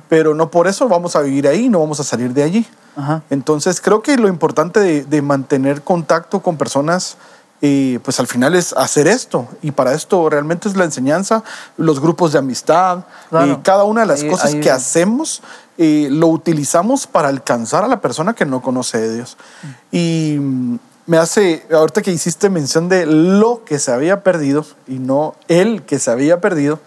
pero 0.08 0.34
no 0.34 0.50
por 0.50 0.66
eso 0.66 0.88
vamos 0.88 1.16
a 1.16 1.20
vivir 1.20 1.48
ahí, 1.48 1.68
no 1.68 1.80
vamos 1.80 2.00
a 2.00 2.04
salir 2.04 2.34
de 2.34 2.42
allí. 2.42 2.66
Entonces 3.30 3.80
creo 3.80 4.02
que 4.02 4.18
lo 4.18 4.28
importante 4.28 4.78
de, 4.78 5.04
de 5.04 5.22
mantener 5.22 5.80
contacto 5.80 6.40
con 6.40 6.58
personas, 6.58 7.16
eh, 7.62 7.98
pues 8.02 8.18
al 8.20 8.26
final 8.26 8.54
es 8.54 8.72
hacer 8.72 9.06
esto. 9.06 9.46
Y 9.62 9.70
para 9.72 9.92
esto 9.94 10.28
realmente 10.30 10.68
es 10.68 10.76
la 10.76 10.84
enseñanza, 10.84 11.42
los 11.76 12.00
grupos 12.00 12.32
de 12.32 12.38
amistad, 12.38 13.04
Claro. 13.28 13.52
eh, 13.52 13.58
cada 13.62 13.84
una 13.84 14.00
de 14.02 14.06
las 14.06 14.22
Ahí- 14.22 14.30
cosas 14.30 14.54
ahí- 14.54 14.60
que 14.60 14.70
hacemos 14.70 15.42
eh, 15.78 16.08
lo 16.10 16.26
utilizamos 16.28 17.06
para 17.06 17.28
alcanzar 17.28 17.84
a 17.84 17.88
la 17.88 18.00
persona 18.02 18.34
que 18.34 18.44
no 18.44 18.60
conoce 18.60 18.98
de 18.98 19.14
Dios. 19.16 19.36
Y 19.90 20.36
mm, 20.38 20.78
me 21.06 21.16
hace, 21.16 21.66
ahorita 21.72 22.02
que 22.02 22.12
hiciste 22.12 22.50
mención 22.50 22.88
de 22.90 23.06
lo 23.06 23.64
que 23.64 23.78
se 23.78 23.90
había 23.90 24.22
perdido 24.22 24.64
y 24.86 24.98
no 24.98 25.34
el 25.48 25.82
que 25.82 25.98
se 25.98 26.10
había 26.10 26.40
perdido, 26.40 26.78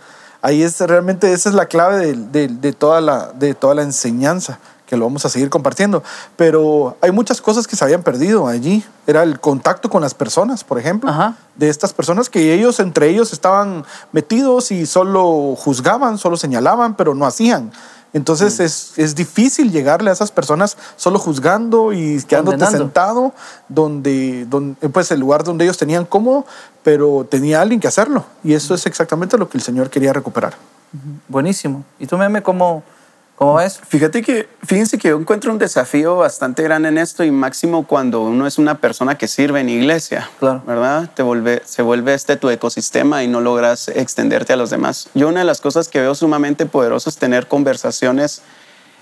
ahí 0.44 0.62
es 0.62 0.80
realmente 0.80 1.34
esa 1.34 1.50
es 1.50 1.56
la 1.56 1.66
clave 1.66 1.98
de, 1.98 2.14
de- 2.14 2.48
de 2.54 2.72
toda, 2.74 3.02
la, 3.02 3.32
de 3.34 3.54
toda 3.56 3.74
la 3.76 3.82
enseñanza 3.82 4.60
que 4.94 4.98
lo 4.98 5.06
vamos 5.06 5.26
a 5.26 5.30
seguir 5.30 5.50
compartiendo. 5.50 6.04
Pero 6.38 6.98
hay 7.02 7.12
muchas 7.12 7.42
cosas 7.42 7.66
que 7.66 7.76
se 7.76 7.84
habían 7.84 8.04
perdido 8.04 8.46
allí. 8.46 8.86
Era 9.08 9.24
el 9.24 9.40
contacto 9.40 9.90
con 9.90 10.04
las 10.04 10.14
personas, 10.14 10.64
por 10.64 10.78
ejemplo, 10.78 11.10
Ajá. 11.10 11.36
de 11.56 11.70
estas 11.70 11.94
personas 11.94 12.30
que 12.30 12.54
ellos 12.54 12.80
entre 12.80 13.10
ellos 13.10 13.34
estaban 13.34 13.86
metidos 14.12 14.72
y 14.72 14.86
solo 14.86 15.56
juzgaban, 15.58 16.20
solo 16.20 16.38
señalaban, 16.38 16.96
pero 16.96 17.16
no 17.16 17.26
hacían. 17.26 17.72
Entonces 18.14 18.60
es, 18.60 18.94
es 18.98 19.16
difícil 19.16 19.72
llegarle 19.72 20.12
a 20.12 20.14
esas 20.14 20.30
personas 20.30 20.78
solo 20.96 21.18
juzgando 21.18 21.92
y 21.92 22.22
quedándote 22.22 22.58
Condenando. 22.60 22.78
sentado 22.78 23.34
donde, 23.68 24.46
donde, 24.46 24.90
pues 24.90 25.10
el 25.10 25.20
lugar 25.20 25.44
donde 25.44 25.64
ellos 25.66 25.80
tenían 25.80 26.06
cómodo, 26.06 26.46
pero 26.84 27.26
tenía 27.28 27.62
alguien 27.62 27.80
que 27.80 27.88
hacerlo. 27.88 28.26
Y 28.44 28.54
eso 28.54 28.76
es 28.76 28.86
exactamente 28.86 29.40
lo 29.40 29.50
que 29.50 29.58
el 29.58 29.64
Señor 29.64 29.90
quería 29.90 30.14
recuperar. 30.14 30.54
Buenísimo. 31.28 31.84
¿Y 31.98 32.06
tú, 32.06 32.16
Meme, 32.20 32.44
cómo, 32.44 32.84
cómo 33.36 33.56
ves? 33.56 33.80
Fíjate 33.88 34.22
que, 34.22 34.48
fíjense 34.64 34.98
que 34.98 35.10
yo 35.10 35.20
encuentro 35.20 35.52
un 35.52 35.58
desafío 35.58 36.18
bastante 36.18 36.64
grande 36.64 36.90
en 36.90 36.98
esto 36.98 37.24
y 37.24 37.32
máximo 37.32 37.86
cuando 37.86 38.22
uno 38.22 38.48
es 38.48 38.58
una 38.58 38.76
persona 38.80 39.18
que 39.18 39.28
sirve 39.28 39.60
en 39.62 39.70
iglesia, 39.70 40.30
Claro. 40.40 40.62
¿verdad? 40.66 41.10
Te 41.14 41.24
vuelve, 41.24 41.62
se 41.66 41.82
vuelve 41.82 42.14
este 42.14 42.38
tu 42.38 42.50
ecosistema 42.50 43.24
y 43.24 43.28
no 43.28 43.42
logras 43.42 43.88
extenderte 43.90 44.54
a 44.54 44.56
los 44.56 44.70
demás. 44.70 45.10
Yo 45.14 45.28
una 45.28 45.40
de 45.42 45.46
las 45.46 45.62
cosas 45.62 45.88
que 45.90 46.00
veo 46.00 46.16
sumamente 46.16 46.66
poderoso 46.66 47.10
es 47.10 47.18
tener 47.18 47.48
conversaciones 47.48 48.42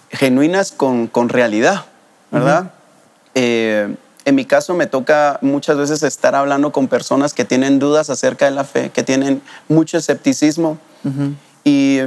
genuinas 0.09 0.71
con, 0.71 1.07
con 1.07 1.29
realidad, 1.29 1.85
¿verdad? 2.31 2.71
Eh, 3.35 3.95
en 4.25 4.35
mi 4.35 4.45
caso 4.45 4.73
me 4.75 4.85
toca 4.87 5.39
muchas 5.41 5.77
veces 5.77 6.03
estar 6.03 6.35
hablando 6.35 6.71
con 6.71 6.87
personas 6.87 7.33
que 7.33 7.43
tienen 7.45 7.79
dudas 7.79 8.09
acerca 8.09 8.45
de 8.45 8.51
la 8.51 8.63
fe, 8.65 8.91
que 8.91 9.03
tienen 9.03 9.41
mucho 9.67 9.97
escepticismo 9.97 10.77
y 11.63 12.01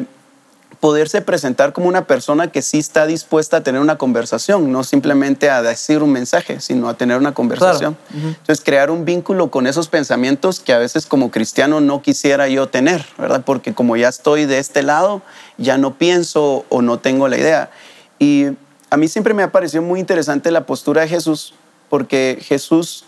poderse 0.85 1.23
presentar 1.23 1.73
como 1.73 1.89
una 1.89 2.07
persona 2.07 2.53
que 2.53 2.61
sí 2.61 2.79
está 2.79 3.07
dispuesta 3.07 3.57
a 3.57 3.61
tener 3.63 3.81
una 3.81 3.97
conversación, 3.97 4.71
no 4.71 4.85
simplemente 4.85 5.49
a 5.49 5.63
decir 5.63 6.03
un 6.03 6.13
mensaje, 6.13 6.61
sino 6.61 6.91
a 6.91 6.95
tener 6.95 7.17
una 7.17 7.33
conversación. 7.33 7.97
Entonces, 8.13 8.63
crear 8.63 8.91
un 8.91 9.07
vínculo 9.07 9.51
con 9.51 9.67
esos 9.67 9.89
pensamientos 9.89 10.61
que 10.61 10.75
a 10.75 10.79
veces 10.79 11.07
como 11.07 11.31
cristiano 11.31 11.81
no 11.81 12.03
quisiera 12.03 12.49
yo 12.49 12.69
tener, 12.69 13.03
¿verdad? 13.17 13.43
Porque 13.47 13.73
como 13.73 13.97
ya 13.97 14.11
estoy 14.11 14.45
de 14.45 14.59
este 14.59 14.83
lado, 14.83 15.23
ya 15.57 15.79
no 15.79 15.95
pienso 15.95 16.67
o 16.69 16.83
no 16.83 16.99
tengo 16.99 17.29
la 17.29 17.39
idea. 17.39 17.71
Y 18.19 18.49
a 18.91 18.99
mí 18.99 19.09
siempre 19.09 19.33
me 19.33 19.43
ha 19.43 19.51
parecido 19.51 19.83
muy 19.83 20.01
interesante 20.01 20.51
la 20.51 20.67
postura 20.67 21.01
de 21.01 21.09
Jesús, 21.09 21.55
porque 21.89 22.37
Jesús 22.43 23.07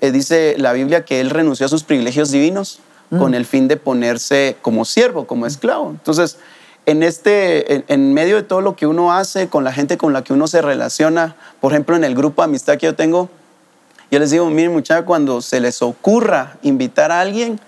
eh, 0.00 0.10
dice 0.10 0.54
la 0.56 0.72
Biblia 0.72 1.04
que 1.04 1.20
él 1.20 1.28
renunció 1.28 1.66
a 1.66 1.68
sus 1.68 1.84
privilegios 1.84 2.30
divinos 2.30 2.80
con 3.10 3.34
el 3.34 3.44
fin 3.44 3.68
de 3.68 3.76
ponerse 3.76 4.56
como 4.62 4.86
siervo, 4.86 5.26
como 5.26 5.44
esclavo. 5.44 5.90
Entonces, 5.90 6.38
en, 6.90 7.02
este, 7.02 7.74
en, 7.74 7.84
en 7.88 8.14
medio 8.14 8.36
de 8.36 8.42
todo 8.42 8.60
lo 8.60 8.76
que 8.76 8.86
uno 8.86 9.12
hace, 9.12 9.48
con 9.48 9.64
la 9.64 9.72
gente 9.72 9.96
con 9.98 10.12
la 10.12 10.22
que 10.22 10.32
uno 10.32 10.46
se 10.46 10.62
relaciona, 10.62 11.36
por 11.60 11.72
ejemplo, 11.72 11.96
en 11.96 12.04
el 12.04 12.14
grupo 12.14 12.42
de 12.42 12.46
amistad 12.46 12.76
que 12.78 12.86
yo 12.86 12.94
tengo, 12.94 13.28
yo 14.10 14.18
les 14.18 14.30
digo, 14.30 14.48
miren 14.50 14.72
muchachos, 14.72 15.04
cuando 15.06 15.40
se 15.40 15.60
les 15.60 15.82
ocurra 15.82 16.56
invitar 16.62 17.12
a 17.12 17.20
alguien, 17.20 17.60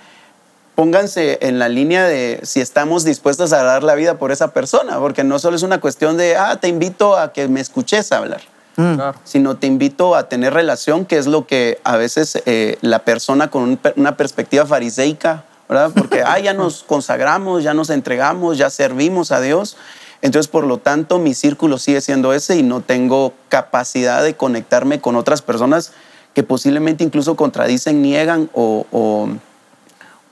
pónganse 0.75 1.39
en 1.43 1.59
la 1.59 1.69
línea 1.69 2.05
de 2.05 2.41
si 2.43 2.61
estamos 2.61 3.05
dispuestos 3.05 3.53
a 3.53 3.63
dar 3.63 3.83
la 3.85 3.95
vida 3.95 4.19
por 4.19 4.33
esa 4.33 4.53
persona, 4.53 4.99
porque 4.99 5.23
no 5.23 5.39
solo 5.39 5.57
es 5.57 5.63
una 5.63 5.81
cuestión 5.81 6.17
de, 6.17 6.37
ah, 6.37 6.57
te 6.57 6.69
invito 6.69 7.17
a 7.17 7.33
que 7.33 7.47
me 7.49 7.61
escuches 7.61 8.11
hablar 8.13 8.41
Claro. 8.75 9.15
sino 9.25 9.57
te 9.59 9.67
invito 9.67 10.17
a 10.17 10.31
tener 10.31 10.55
relación, 10.55 11.05
que 11.05 11.19
es 11.19 11.27
lo 11.27 11.47
que 11.47 11.79
a 11.85 11.99
veces 11.99 12.43
eh, 12.47 12.79
la 12.81 13.01
persona 13.01 13.51
con 13.51 13.63
un 13.65 13.81
una 13.97 14.17
perspectiva 14.17 14.65
fariseica, 14.65 15.45
¿verdad? 15.73 15.91
Porque, 15.95 16.23
ah, 16.23 16.39
ya 16.39 16.53
nos 16.53 16.83
consagramos, 16.83 17.63
ya 17.63 17.73
nos 17.73 17.89
entregamos, 17.89 18.59
ya 18.59 18.69
servimos 18.69 19.33
a 19.33 19.41
Dios. 19.41 19.77
Entonces, 20.21 20.47
por 20.49 20.65
lo 20.67 20.77
tanto, 20.79 21.19
mi 21.19 21.33
círculo 21.35 21.79
sigue 21.79 22.01
siendo 22.03 22.33
ese 22.35 22.57
y 22.57 22.63
no 22.63 22.81
tengo 22.83 23.33
capacidad 23.49 24.23
de 24.23 24.35
conectarme 24.35 25.01
con 25.01 25.17
otras 25.17 25.41
personas 25.41 25.93
que 26.35 26.43
posiblemente 26.43 27.05
incluso 27.05 27.37
contradicen, 27.37 28.03
niegan 28.03 28.51
o, 28.53 28.87
o- 28.93 29.29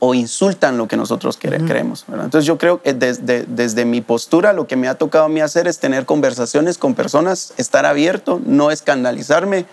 o 0.02 0.14
insultan 0.14 0.78
lo 0.78 0.88
que 0.88 0.96
nosotros 0.96 1.38
quere- 1.38 1.64
creemos. 1.66 2.04
¿verdad? 2.08 2.24
Entonces 2.26 2.46
yo 2.46 2.56
creo 2.56 2.80
que 2.82 2.92
desde, 2.94 3.44
desde 3.46 3.84
mi 3.84 4.00
postura 4.00 4.52
lo 4.54 4.66
que 4.66 4.76
me 4.76 4.88
ha 4.88 4.94
tocado 4.94 5.24
a 5.24 5.28
mí 5.28 5.40
hacer 5.40 5.66
es 5.68 5.78
tener 5.78 6.06
conversaciones 6.06 6.78
con 6.78 6.94
personas, 6.94 7.52
estar 7.58 7.84
abierto, 7.84 8.40
no 8.46 8.70
escandalizarme, 8.70 9.66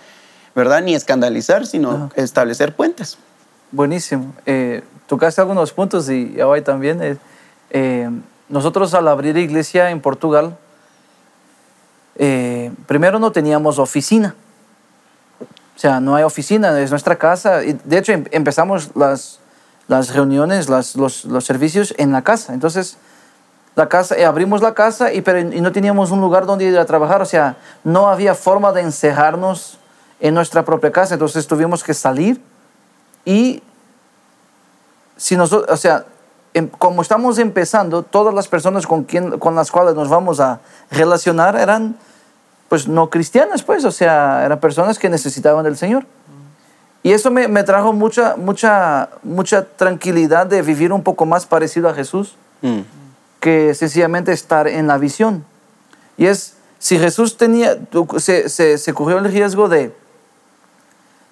¿verdad? 0.55 0.81
Ni 0.81 0.95
escandalizar, 0.95 1.65
sino 1.65 2.09
establecer 2.15 2.73
puentes. 2.75 3.17
Buenísimo. 3.71 4.33
Eh, 4.45 4.83
tocaste 5.07 5.41
algunos 5.41 5.73
puntos 5.73 6.09
y 6.09 6.39
hoy 6.41 6.61
también. 6.61 7.01
eh, 7.01 7.17
eh, 7.69 8.09
nosotros 8.49 8.93
al 8.93 9.07
abrir 9.09 9.35
iglesia 9.35 9.89
en 9.89 9.99
Portugal, 9.99 10.57
eh, 12.15 12.71
primero 12.85 13.19
no 13.19 13.31
teníamos 13.31 13.77
oficina. 13.77 14.35
O 15.75 15.79
sea, 15.79 15.99
no 15.99 16.15
hay 16.15 16.23
oficina, 16.23 16.79
es 16.79 16.89
nuestra 16.89 17.17
casa. 17.17 17.57
De 17.59 17.97
hecho, 17.97 18.13
em- 18.13 18.25
empezamos 18.31 18.91
las, 18.95 19.39
las 19.87 20.13
reuniones, 20.15 20.69
los, 20.69 20.95
los 21.25 21.45
servicios 21.45 21.93
en 21.97 22.13
la 22.13 22.23
casa. 22.23 22.53
Entonces, 22.53 22.97
la 23.75 23.87
casa, 23.89 24.15
abrimos 24.25 24.61
la 24.61 24.73
casa 24.73 25.13
y, 25.13 25.21
pero, 25.21 25.39
y 25.39 25.61
no 25.61 25.71
teníamos 25.71 26.09
un 26.09 26.21
lugar 26.21 26.45
donde 26.45 26.65
ir 26.65 26.79
a 26.79 26.85
trabajar. 26.85 27.21
O 27.21 27.25
sea, 27.25 27.57
no 27.83 28.07
había 28.07 28.33
forma 28.33 28.71
de 28.71 28.81
encerrarnos 28.81 29.77
en 30.21 30.33
nuestra 30.33 30.63
propia 30.63 30.91
casa. 30.91 31.15
Entonces, 31.15 31.45
tuvimos 31.45 31.83
que 31.83 31.93
salir 31.93 32.41
y 33.27 33.61
si 35.17 35.35
nosotros, 35.35 35.69
o 35.69 35.77
sea, 35.77 36.05
em- 36.53 36.69
como 36.69 37.01
estamos 37.01 37.37
empezando, 37.39 38.03
todas 38.03 38.33
las 38.33 38.47
personas 38.47 38.87
con, 38.87 39.03
quien, 39.03 39.37
con 39.39 39.53
las 39.55 39.69
cuales 39.71 39.95
nos 39.95 40.07
vamos 40.09 40.39
a 40.39 40.59
relacionar 40.91 41.55
eran, 41.57 41.97
pues, 42.69 42.87
no 42.87 43.09
cristianas, 43.09 43.63
pues, 43.63 43.83
o 43.85 43.91
sea, 43.91 44.45
eran 44.45 44.59
personas 44.59 44.97
que 44.99 45.09
necesitaban 45.09 45.63
del 45.65 45.75
Señor. 45.77 46.05
Y 47.03 47.11
eso 47.11 47.31
me, 47.31 47.47
me 47.47 47.63
trajo 47.63 47.93
mucha, 47.93 48.35
mucha, 48.37 49.09
mucha 49.23 49.65
tranquilidad 49.65 50.45
de 50.47 50.61
vivir 50.61 50.91
un 50.93 51.03
poco 51.03 51.25
más 51.25 51.45
parecido 51.45 51.89
a 51.89 51.93
Jesús 51.93 52.35
Mm. 52.61 52.79
que 53.39 53.73
sencillamente 53.75 54.31
estar 54.31 54.67
en 54.67 54.87
la 54.87 54.97
visión. 54.97 55.43
Y 56.17 56.25
es, 56.25 56.55
si 56.79 56.97
Jesús 56.97 57.37
tenía, 57.37 57.77
se, 58.17 58.49
se, 58.49 58.77
se 58.79 58.93
corrió 58.93 59.19
el 59.19 59.31
riesgo 59.31 59.69
de 59.69 59.93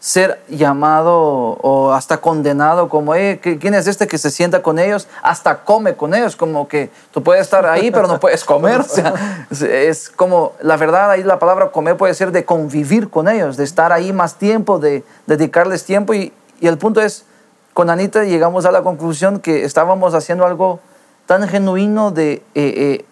ser 0.05 0.39
llamado 0.47 1.17
o 1.17 1.91
hasta 1.91 2.17
condenado 2.17 2.89
como, 2.89 3.15
eh, 3.15 3.39
¿qui- 3.43 3.57
¿quién 3.59 3.73
es 3.73 3.87
este 3.87 4.07
que 4.07 4.19
se 4.19 4.29
sienta 4.29 4.61
con 4.61 4.77
ellos? 4.77 5.07
Hasta 5.23 5.63
come 5.63 5.95
con 5.95 6.13
ellos, 6.13 6.35
como 6.35 6.67
que 6.67 6.91
tú 7.11 7.23
puedes 7.23 7.41
estar 7.41 7.65
ahí 7.65 7.89
pero 7.89 8.07
no 8.07 8.19
puedes 8.19 8.45
comer. 8.45 8.81
O 9.51 9.55
sea, 9.55 9.71
es, 9.71 10.11
como, 10.11 10.51
la 10.61 10.77
verdad 10.77 11.09
ahí 11.09 11.23
la 11.23 11.39
palabra 11.39 11.71
comer 11.71 11.97
puede 11.97 12.13
ser 12.13 12.31
de 12.31 12.45
convivir 12.45 13.09
con 13.09 13.27
ellos, 13.27 13.57
de 13.57 13.63
estar 13.63 13.91
ahí 13.91 14.13
más 14.13 14.35
tiempo, 14.35 14.77
de 14.77 15.03
dedicarles 15.25 15.85
tiempo. 15.85 16.13
Y, 16.13 16.31
y 16.59 16.67
el 16.67 16.77
punto 16.77 17.01
es, 17.01 17.25
con 17.73 17.89
Anita 17.89 18.25
llegamos 18.25 18.65
a 18.67 18.71
la 18.71 18.83
conclusión 18.83 19.39
que 19.39 19.63
estábamos 19.65 20.13
haciendo 20.13 20.45
algo 20.45 20.79
tan 21.25 21.47
genuino 21.47 22.11
de... 22.11 22.33
eh, 22.33 22.43
eh, 22.53 23.05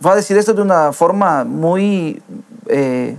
voy 0.00 0.12
a 0.12 0.16
decir 0.16 0.36
esto 0.36 0.52
de 0.52 0.60
una 0.60 0.92
forma 0.92 1.44
muy 1.44 2.22
eh, 2.66 3.16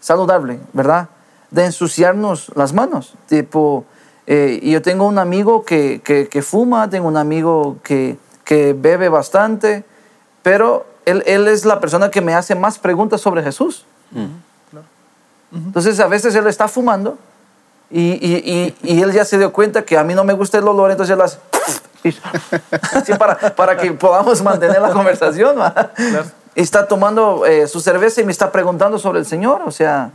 saludable, 0.00 0.58
¿verdad? 0.72 1.08
De 1.50 1.64
ensuciarnos 1.66 2.50
las 2.54 2.72
manos. 2.72 3.14
Tipo, 3.28 3.84
eh, 4.26 4.58
y 4.62 4.72
yo 4.72 4.82
tengo 4.82 5.06
un 5.06 5.18
amigo 5.18 5.64
que, 5.64 6.00
que- 6.04 6.28
que 6.28 6.42
fuma, 6.42 6.88
tengo 6.90 7.06
un 7.08 7.16
amigo 7.16 7.76
que, 7.82 8.16
que 8.44 8.72
bebe 8.72 9.08
bastante, 9.08 9.84
pero 10.42 10.86
él, 11.04 11.22
él 11.26 11.46
es 11.48 11.64
la 11.64 11.80
persona 11.80 12.10
que 12.10 12.20
me 12.20 12.34
hace 12.34 12.54
más 12.54 12.78
preguntas 12.78 13.20
sobre 13.20 13.42
Jesús. 13.42 13.84
Entonces 15.52 16.00
a 16.00 16.08
veces 16.08 16.34
él 16.34 16.46
está 16.48 16.66
fumando 16.66 17.16
y, 17.90 18.00
y- 18.14 18.74
y- 18.82 18.92
y 18.94 19.02
él 19.02 19.12
ya 19.12 19.24
se 19.24 19.38
dio 19.38 19.52
cuenta 19.52 19.82
que 19.84 19.96
a 19.96 20.02
mí 20.02 20.14
no 20.14 20.24
me 20.24 20.32
gusta 20.32 20.58
el 20.58 20.66
olor, 20.66 20.90
entonces 20.90 21.14
él 21.14 21.20
hace... 21.22 21.38
Y- 22.04 22.14
así 22.92 23.14
para, 23.14 23.36
para 23.54 23.76
que 23.78 23.90
podamos 23.92 24.42
mantener 24.42 24.82
la 24.82 24.90
conversación. 24.90 25.56
Y 26.54 26.60
Está 26.60 26.86
tomando 26.86 27.46
eh, 27.46 27.66
su 27.66 27.80
cerveza 27.80 28.20
y 28.20 28.24
me 28.24 28.32
está 28.32 28.52
preguntando 28.52 28.98
sobre 28.98 29.20
el 29.20 29.26
Señor. 29.26 29.62
O 29.64 29.70
sea, 29.70 30.10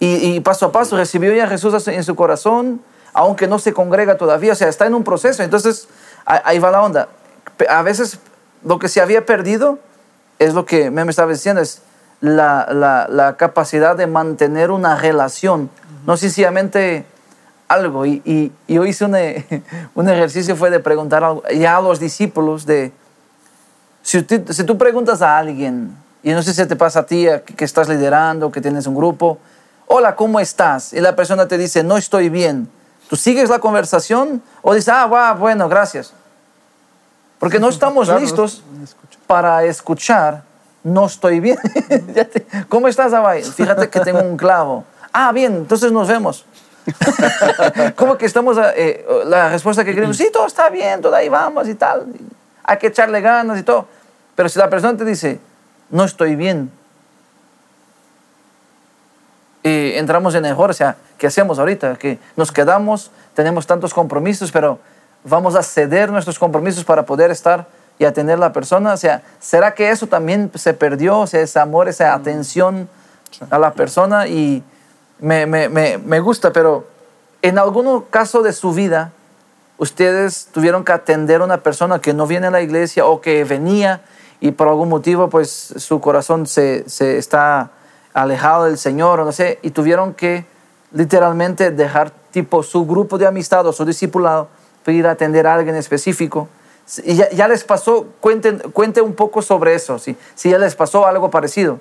y, 0.00 0.34
y 0.36 0.40
paso 0.40 0.66
a 0.66 0.72
paso 0.72 0.96
recibió 0.96 1.32
ya 1.34 1.44
a 1.44 1.48
Jesús 1.48 1.88
en 1.88 2.04
su 2.04 2.14
corazón, 2.14 2.80
aunque 3.12 3.46
no 3.48 3.58
se 3.58 3.72
congrega 3.72 4.16
todavía. 4.16 4.52
O 4.52 4.56
sea, 4.56 4.68
está 4.68 4.86
en 4.86 4.94
un 4.94 5.02
proceso. 5.04 5.42
Entonces, 5.42 5.88
ahí 6.24 6.58
va 6.58 6.70
la 6.70 6.82
onda. 6.82 7.08
A 7.68 7.82
veces 7.82 8.18
lo 8.64 8.78
que 8.78 8.88
se 8.88 9.00
había 9.00 9.26
perdido 9.26 9.78
es 10.38 10.54
lo 10.54 10.64
que 10.66 10.90
me 10.90 11.02
estaba 11.08 11.32
diciendo, 11.32 11.60
es 11.60 11.82
la, 12.20 12.68
la- 12.72 13.06
la 13.08 13.36
capacidad 13.36 13.96
de 13.96 14.06
mantener 14.06 14.70
una 14.70 14.96
relación, 14.96 15.68
no 16.06 16.16
sencillamente 16.16 17.04
algo. 17.66 18.06
Y, 18.06 18.22
y- 18.24 18.52
y 18.68 18.74
yo 18.74 18.84
hice 18.86 19.04
un, 19.04 19.16
eh, 19.16 19.62
un 19.96 20.08
ejercicio, 20.08 20.54
fue 20.54 20.70
de 20.70 20.78
preguntar 20.80 21.24
algo- 21.24 21.42
ya 21.48 21.76
a 21.76 21.80
los 21.80 21.98
discípulos 21.98 22.66
de, 22.66 22.92
si, 24.02 24.22
tú- 24.22 24.52
si 24.52 24.64
tú 24.64 24.78
preguntas 24.78 25.22
a 25.22 25.36
alguien, 25.38 25.96
y 26.22 26.32
no 26.32 26.42
sé 26.42 26.52
si 26.54 26.64
te 26.66 26.76
pasa 26.76 27.00
a 27.00 27.06
ti, 27.06 27.26
que 27.56 27.64
estás 27.64 27.88
liderando, 27.88 28.50
que 28.50 28.60
tienes 28.60 28.86
un 28.86 28.94
grupo, 28.94 29.38
hola, 29.88 30.14
¿cómo 30.14 30.38
estás? 30.38 30.92
Y 30.92 31.00
la 31.00 31.16
persona 31.16 31.48
te 31.48 31.58
dice, 31.58 31.82
no 31.82 31.96
estoy 31.96 32.28
bien. 32.28 32.68
¿Tú 33.08 33.16
sigues 33.16 33.48
la 33.48 33.58
conversación 33.58 34.42
o 34.62 34.74
dices, 34.74 34.90
ah, 34.90 35.06
va, 35.06 35.32
bueno, 35.32 35.68
gracias? 35.68 36.12
Porque 37.38 37.58
no 37.58 37.68
estamos 37.70 38.06
Claro, 38.06 38.20
listos 38.20 38.62
para 39.26 39.64
escuchar, 39.64 40.42
no 40.84 41.06
estoy 41.06 41.40
bien. 41.40 41.58
¿Cómo 42.68 42.88
estás, 42.88 43.12
Abay? 43.12 43.42
Fíjate 43.42 43.88
que 43.88 44.00
tengo 44.00 44.20
un 44.20 44.36
clavo. 44.36 44.84
Ah, 45.12 45.32
bien, 45.32 45.54
entonces 45.54 45.90
nos 45.90 46.06
vemos. 46.06 46.44
¿Cómo 47.96 48.16
que 48.16 48.26
estamos, 48.26 48.56
eh, 48.76 49.06
la 49.26 49.50
respuesta 49.50 49.84
que 49.84 49.94
queremos, 49.94 50.16
sí, 50.16 50.30
todo 50.32 50.46
está 50.46 50.70
bien, 50.70 51.02
todo 51.02 51.14
ahí 51.14 51.28
vamos 51.28 51.68
y 51.68 51.74
tal. 51.74 52.06
Hay 52.64 52.78
que 52.78 52.86
echarle 52.88 53.20
ganas 53.20 53.58
y 53.58 53.62
todo. 53.62 53.86
Pero 54.34 54.48
si 54.48 54.58
la 54.58 54.70
persona 54.70 54.96
te 54.96 55.04
dice, 55.04 55.40
no 55.90 56.04
estoy 56.04 56.36
bien, 56.36 56.70
y 59.62 59.92
entramos 59.94 60.34
en 60.34 60.44
error, 60.44 60.70
o 60.70 60.72
sea, 60.72 60.96
¿qué 61.18 61.26
hacemos 61.26 61.58
ahorita? 61.58 61.96
Que 61.96 62.18
nos 62.36 62.52
quedamos, 62.52 63.10
tenemos 63.34 63.66
tantos 63.66 63.92
compromisos, 63.92 64.52
pero 64.52 64.78
vamos 65.24 65.54
a 65.56 65.62
ceder 65.62 66.10
nuestros 66.10 66.38
compromisos 66.38 66.84
para 66.84 67.04
poder 67.04 67.30
estar 67.30 67.66
y 67.98 68.04
atender 68.04 68.36
a 68.36 68.38
la 68.40 68.52
persona. 68.52 68.92
O 68.92 68.96
sea, 68.96 69.22
¿será 69.40 69.74
que 69.74 69.90
eso 69.90 70.06
también 70.06 70.50
se 70.54 70.74
perdió? 70.74 71.20
O 71.20 71.26
sea, 71.26 71.40
ese 71.40 71.58
amor, 71.58 71.88
esa 71.88 72.14
atención 72.14 72.88
a 73.50 73.58
la 73.58 73.72
persona 73.72 74.28
y 74.28 74.62
me, 75.18 75.46
me, 75.46 75.68
me, 75.68 75.98
me 75.98 76.20
gusta, 76.20 76.52
pero 76.52 76.86
en 77.42 77.58
algún 77.58 78.02
caso 78.10 78.42
de 78.42 78.52
su 78.52 78.72
vida, 78.72 79.12
ustedes 79.76 80.48
tuvieron 80.52 80.84
que 80.84 80.92
atender 80.92 81.40
a 81.40 81.44
una 81.44 81.62
persona 81.62 82.00
que 82.00 82.14
no 82.14 82.26
viene 82.26 82.48
a 82.48 82.50
la 82.50 82.62
iglesia 82.62 83.06
o 83.06 83.20
que 83.20 83.44
venía 83.44 84.02
y 84.40 84.52
por 84.52 84.68
algún 84.68 84.88
motivo 84.88 85.28
pues 85.28 85.74
su 85.76 86.00
corazón 86.00 86.46
se, 86.46 86.88
se 86.88 87.18
está 87.18 87.70
alejado 88.22 88.64
del 88.64 88.78
Señor 88.78 89.24
no 89.24 89.32
sé, 89.32 89.58
y 89.62 89.70
tuvieron 89.70 90.14
que 90.14 90.44
literalmente 90.92 91.70
dejar 91.70 92.10
tipo 92.30 92.62
su 92.62 92.86
grupo 92.86 93.18
de 93.18 93.26
amistad 93.26 93.66
o 93.66 93.72
su 93.72 93.84
discipulado 93.84 94.48
para 94.84 94.96
ir 94.96 95.06
a 95.06 95.12
atender 95.12 95.46
a 95.46 95.54
alguien 95.54 95.76
específico. 95.76 96.48
Y 97.04 97.16
ya, 97.16 97.28
ya 97.30 97.48
les 97.48 97.64
pasó, 97.64 98.06
cuenten, 98.20 98.58
cuente 98.72 99.02
un 99.02 99.14
poco 99.14 99.42
sobre 99.42 99.74
eso, 99.74 99.98
si, 99.98 100.16
si 100.34 100.50
ya 100.50 100.58
les 100.58 100.74
pasó 100.74 101.06
algo 101.06 101.30
parecido. 101.30 101.78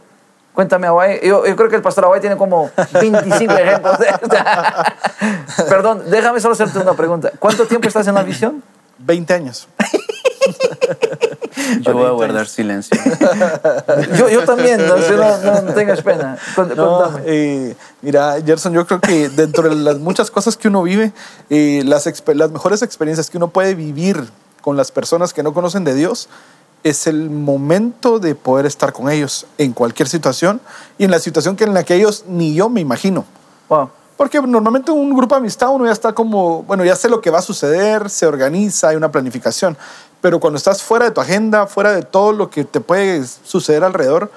Cuéntame, 0.54 0.88
Aguay. 0.88 1.20
Yo, 1.24 1.46
yo 1.46 1.56
creo 1.56 1.70
que 1.70 1.76
el 1.76 1.84
pastor 1.84 2.06
Aguay 2.06 2.20
tiene 2.20 2.36
como 2.36 2.72
25 3.00 3.54
ejemplos 3.54 4.00
de 4.00 4.08
Perdón, 5.70 6.04
déjame 6.10 6.40
solo 6.40 6.54
hacerte 6.54 6.80
una 6.80 6.94
pregunta. 6.94 7.32
¿Cuánto 7.38 7.68
tiempo 7.68 7.88
estás 7.88 8.08
en 8.08 8.16
la 8.16 8.24
visión? 8.24 8.64
20 8.98 9.34
años. 9.36 9.68
Yo 11.82 11.94
voy 11.94 12.06
a 12.06 12.12
guardar 12.12 12.48
silencio. 12.48 12.98
Yo, 14.18 14.30
yo 14.30 14.44
también, 14.46 14.86
no, 14.86 14.96
no, 14.96 15.62
no, 15.62 15.74
tengas 15.74 16.02
pena. 16.02 16.38
No, 16.76 17.20
eh, 17.26 17.76
mira, 18.02 18.38
Gerson, 18.46 18.74
yo 18.74 18.86
creo 18.86 19.02
que 19.02 19.30
dentro 19.30 19.68
de 19.68 19.76
las 19.76 19.98
muchas 19.98 20.30
cosas 20.32 20.56
que 20.56 20.68
uno 20.68 20.84
vive, 20.84 21.12
eh, 21.50 21.84
las, 21.86 22.08
las 22.36 22.52
mejores 22.52 22.82
experiencias 22.84 23.30
que 23.30 23.38
uno 23.38 23.50
puede 23.50 23.76
vivir 23.76 24.30
con 24.62 24.78
las 24.78 24.92
personas 24.92 25.34
que 25.34 25.44
no 25.44 25.54
conocen 25.54 25.84
de 25.84 25.94
Dios 25.94 26.30
es 26.84 27.08
el 27.08 27.30
momento 27.30 28.20
de 28.20 28.36
poder 28.36 28.66
estar 28.66 28.94
con 28.94 29.10
ellos 29.10 29.46
en 29.58 29.74
cualquier 29.74 30.08
situación 30.08 30.62
y 30.98 31.06
en 31.06 31.12
la 31.12 31.20
situación 31.20 31.56
que 31.56 31.64
en 31.64 31.74
la 31.74 31.84
que 31.84 31.96
ellos 31.96 32.26
ni 32.28 32.54
yo 32.54 32.70
me 32.70 32.82
imagino. 32.82 33.26
Wow. 33.68 33.90
Porque 34.18 34.42
normalmente 34.42 34.90
un 34.90 35.16
grupo 35.16 35.36
de 35.36 35.40
amistad 35.40 35.70
uno 35.70 35.86
ya 35.86 35.92
está 35.92 36.12
como, 36.14 36.64
bueno, 36.64 36.84
ya 36.84 36.96
sé 36.96 37.08
lo 37.08 37.22
que 37.22 37.30
va 37.30 37.38
a 37.38 37.44
suceder, 37.44 38.10
se 38.10 38.26
organiza, 38.26 38.90
hay 38.90 38.96
una 38.96 39.12
planificación. 39.12 39.78
Pero 40.22 40.40
cuando 40.40 40.58
estás 40.58 40.82
fuera 40.84 41.06
de 41.06 41.12
tu 41.12 41.22
agenda, 41.22 41.68
fuera 41.68 41.92
de 41.94 42.02
todo 42.04 42.32
lo 42.34 42.50
que 42.50 42.64
te 42.66 42.80
puede 42.82 43.24
suceder 43.44 43.84
alrededor, 43.84 44.32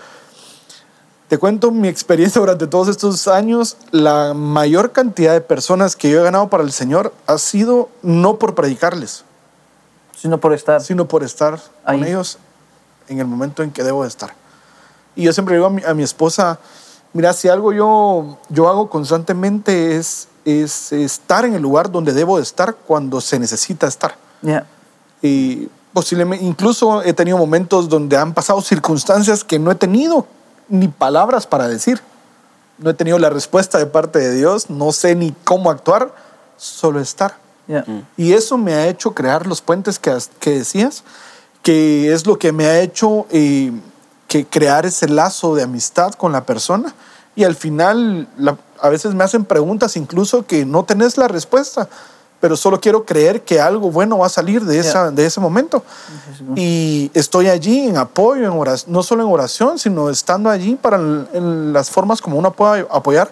te 1.29 1.39
cuento 1.39 1.71
mi 1.71 1.89
experiencia 1.89 2.41
durante 2.41 2.67
todos 2.67 2.89
estos 2.89 3.29
años. 3.29 3.77
La 3.91 4.35
mayor 4.35 4.93
cantidad 4.93 5.33
de 5.33 5.41
personas 5.41 5.97
que 5.97 6.11
yo 6.11 6.21
he 6.21 6.25
ganado 6.25 6.49
para 6.49 6.63
el 6.63 6.73
Señor 6.73 7.15
ha 7.27 7.39
sido 7.39 7.89
no 8.03 8.37
por 8.39 8.55
predicarles, 8.55 9.25
Sino 10.17 10.39
por 10.39 10.53
estar. 10.53 10.83
sino 10.83 11.09
por 11.09 11.23
estar 11.23 11.59
Ahí. 11.85 11.99
con 11.99 12.07
ellos 12.09 12.39
en 13.09 13.21
el 13.21 13.27
momento 13.27 13.63
en 13.63 13.71
que 13.71 13.83
debo 13.83 14.03
de 14.03 14.09
estar. 14.09 14.35
Y 15.17 15.25
yo 15.25 15.33
siempre 15.33 15.55
digo 15.55 15.67
a 15.67 15.71
mi, 15.71 15.83
a 15.83 15.95
mi 15.95 16.03
esposa, 16.03 16.59
mira, 17.15 17.33
si 17.33 17.49
algo 17.49 17.73
yo, 17.73 18.39
yo 18.51 18.69
hago 18.69 18.91
constantemente 18.91 19.97
es, 19.97 20.29
es 20.45 20.93
estar 20.93 21.45
en 21.45 21.55
el 21.55 21.63
lugar 21.63 21.91
donde 21.91 22.13
debo 22.13 22.37
de 22.37 22.43
estar 22.43 22.75
cuando 22.75 23.21
se 23.21 23.39
necesita 23.39 23.87
estar. 23.87 24.15
Yeah. 24.43 24.67
Y 25.23 25.69
posiblemente, 25.93 26.45
incluso 26.45 27.03
he 27.03 27.13
tenido 27.13 27.37
momentos 27.39 27.89
donde 27.89 28.17
han 28.17 28.33
pasado 28.35 28.61
circunstancias 28.63 29.45
que 29.45 29.59
no 29.59 29.71
he 29.71 29.75
tenido 29.75 30.27
ni 30.69 30.89
palabras 30.89 31.47
para 31.47 31.69
decir. 31.69 32.01
No 32.79 32.91
he 32.91 32.95
tenido 32.95 33.19
la 33.19 33.29
respuesta 33.29 33.77
de 33.79 33.87
parte 33.87 34.19
de 34.19 34.35
Dios, 34.35 34.71
no 34.71 34.93
sé 34.93 35.15
ni 35.15 35.33
cómo 35.45 35.71
actuar, 35.71 36.15
solo 36.57 37.01
estar. 37.01 37.37
Yeah. 37.67 37.85
Y 38.17 38.33
eso 38.33 38.57
me 38.57 38.73
ha 38.75 38.89
hecho 38.89 39.13
crear 39.15 39.47
los 39.47 39.61
puentes 39.61 39.99
que, 39.99 40.17
que 40.39 40.51
decías, 40.59 41.05
que 41.63 42.13
es 42.13 42.27
lo 42.27 42.39
que 42.39 42.53
me 42.53 42.67
ha 42.67 42.81
hecho 42.81 43.27
eh, 43.31 43.71
que 44.29 44.47
crear 44.47 44.87
ese 44.87 45.09
lazo 45.09 45.55
de 45.55 45.63
amistad 45.63 46.13
con 46.15 46.33
la 46.33 46.45
persona. 46.47 46.95
Y 47.37 47.45
al 47.45 47.55
final, 47.55 48.27
la- 48.39 48.57
a 48.81 48.89
veces 48.89 49.15
me 49.15 49.25
hacen 49.25 49.45
preguntas 49.45 49.97
incluso 49.97 50.47
que 50.47 50.65
no 50.65 50.85
tenés 50.85 51.19
la 51.19 51.29
respuesta, 51.29 51.89
pero 52.41 52.57
solo 52.57 52.81
quiero 52.81 53.05
creer 53.05 53.43
que 53.43 53.61
algo 53.61 53.91
bueno 53.91 54.19
va 54.19 54.27
a 54.27 54.31
salir 54.31 54.65
de, 54.65 54.79
esa, 54.79 55.11
de 55.11 55.27
ese 55.27 55.41
momento. 55.41 55.85
Y 56.57 57.11
estoy 57.13 57.49
allí 57.49 57.87
en 57.87 57.99
apoyo, 57.99 58.47
en 58.47 58.53
oración, 58.53 58.93
no 58.93 59.03
solo 59.03 59.23
en 59.23 59.31
oración, 59.31 59.79
sino 59.79 60.09
estando 60.09 60.49
allí 60.49 60.75
para 60.75 60.97
en 60.97 61.73
las 61.73 61.91
formas 61.91 62.23
como 62.23 62.39
uno 62.39 62.51
pueda 62.53 62.87
apoyar. 62.91 63.31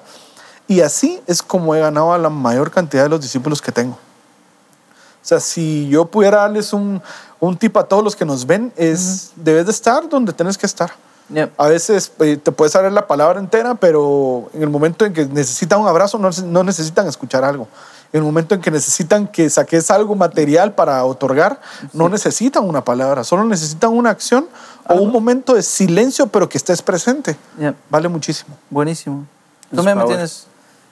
Y 0.66 0.82
así 0.82 1.20
es 1.26 1.42
como 1.42 1.74
he 1.74 1.80
ganado 1.80 2.12
a 2.12 2.18
la 2.18 2.28
mayor 2.28 2.70
cantidad 2.70 3.04
de 3.04 3.08
los 3.08 3.22
discípulos 3.22 3.62
que 3.62 3.72
tengo. 3.72 3.94
O 3.94 5.26
sea, 5.28 5.40
si 5.40 5.88
yo 5.88 6.04
pudiera 6.04 6.38
darles 6.38 6.74
un, 6.74 7.00
un 7.40 7.56
tip 7.56 7.76
a 7.78 7.84
todos 7.84 8.04
los 8.04 8.14
que 8.14 8.26
nos 8.26 8.46
ven, 8.46 8.72
es 8.76 9.32
debes 9.36 9.64
de 9.64 9.72
estar 9.72 10.06
donde 10.06 10.34
tienes 10.34 10.58
que 10.58 10.66
estar. 10.66 10.92
Yeah. 11.32 11.50
A 11.58 11.68
veces 11.68 12.12
eh, 12.20 12.36
te 12.36 12.52
puedes 12.52 12.72
saber 12.72 12.92
la 12.92 13.06
palabra 13.06 13.38
entera, 13.38 13.74
pero 13.74 14.50
en 14.52 14.62
el 14.62 14.70
momento 14.70 15.04
en 15.04 15.12
que 15.12 15.26
necesitan 15.26 15.80
un 15.80 15.88
abrazo, 15.88 16.18
no, 16.18 16.30
no 16.44 16.64
necesitan 16.64 17.06
escuchar 17.06 17.44
algo. 17.44 17.68
En 18.12 18.20
el 18.20 18.24
momento 18.24 18.54
en 18.54 18.60
que 18.62 18.70
necesitan 18.70 19.26
que 19.26 19.50
saques 19.50 19.90
algo 19.90 20.14
material 20.14 20.74
para 20.74 21.04
otorgar, 21.04 21.60
no 21.92 22.08
necesitan 22.08 22.64
una 22.66 22.82
palabra, 22.82 23.22
solo 23.22 23.44
necesitan 23.44 23.90
una 23.90 24.08
acción 24.10 24.48
o 24.88 24.94
un 24.94 25.12
momento 25.12 25.52
de 25.54 25.62
silencio, 25.62 26.26
pero 26.28 26.48
que 26.48 26.56
estés 26.56 26.80
presente. 26.80 27.36
Yeah. 27.58 27.74
Vale 27.90 28.08
muchísimo. 28.08 28.56
Buenísimo. 28.70 29.26
¿Tú 29.70 29.84
power. 29.84 30.06
tienes, 30.06 30.46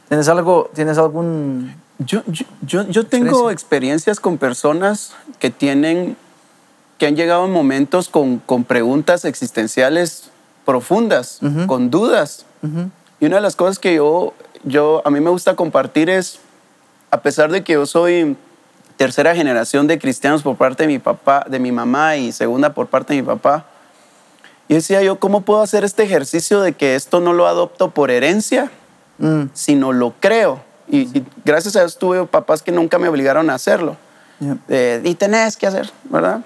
tienes 0.08 0.28
algo, 0.28 0.70
tienes 0.74 0.98
algún... 0.98 1.74
Yo, 1.98 2.22
yo, 2.26 2.44
yo, 2.60 2.82
yo 2.88 3.06
tengo 3.06 3.50
Experiencia. 3.50 3.52
experiencias 3.52 4.20
con 4.20 4.36
personas 4.36 5.12
que 5.38 5.48
tienen, 5.50 6.18
que 6.98 7.06
han 7.06 7.16
llegado 7.16 7.46
en 7.46 7.52
momentos 7.52 8.10
con, 8.10 8.38
con 8.40 8.64
preguntas 8.64 9.24
existenciales 9.24 10.24
profundas, 10.66 11.38
Ujú. 11.40 11.66
con 11.66 11.90
dudas. 11.90 12.44
Ujú. 12.62 12.90
Y 13.20 13.24
una 13.24 13.36
de 13.36 13.42
las 13.42 13.56
cosas 13.56 13.78
que 13.78 13.94
yo, 13.94 14.34
yo, 14.64 15.00
a 15.06 15.10
mí 15.10 15.20
me 15.20 15.30
gusta 15.30 15.56
compartir 15.56 16.10
es, 16.10 16.40
a 17.16 17.22
pesar 17.22 17.50
de 17.50 17.64
que 17.64 17.72
yo 17.74 17.86
soy 17.86 18.36
tercera 18.96 19.34
generación 19.34 19.86
de 19.86 19.98
cristianos 19.98 20.42
por 20.42 20.56
parte 20.56 20.84
de 20.84 20.88
mi 20.88 20.98
papá, 20.98 21.44
de 21.48 21.58
mi 21.58 21.72
mamá 21.72 22.16
y 22.16 22.32
segunda 22.32 22.74
por 22.74 22.86
parte 22.88 23.14
de 23.14 23.22
mi 23.22 23.26
papá, 23.26 23.66
y 24.68 24.74
decía 24.74 25.02
yo, 25.02 25.18
¿cómo 25.18 25.42
puedo 25.42 25.62
hacer 25.62 25.84
este 25.84 26.02
ejercicio 26.02 26.60
de 26.60 26.72
que 26.72 26.94
esto 26.94 27.20
no 27.20 27.32
lo 27.32 27.46
adopto 27.46 27.90
por 27.90 28.10
herencia, 28.10 28.70
Mm. 29.18 29.44
sino 29.54 29.92
lo 29.94 30.12
creo? 30.20 30.60
Y, 30.88 31.18
y 31.18 31.24
gracias 31.44 31.74
a 31.76 31.80
Dios 31.80 31.96
tuve 31.98 32.26
papás 32.26 32.62
que 32.62 32.70
nunca 32.70 32.98
me 32.98 33.08
obligaron 33.08 33.48
a 33.48 33.54
hacerlo. 33.54 33.96
Yeah. 34.40 34.58
Eh, 34.68 35.00
y 35.04 35.14
tenés 35.14 35.56
que 35.56 35.66
hacer, 35.66 35.90
¿verdad? 36.04 36.42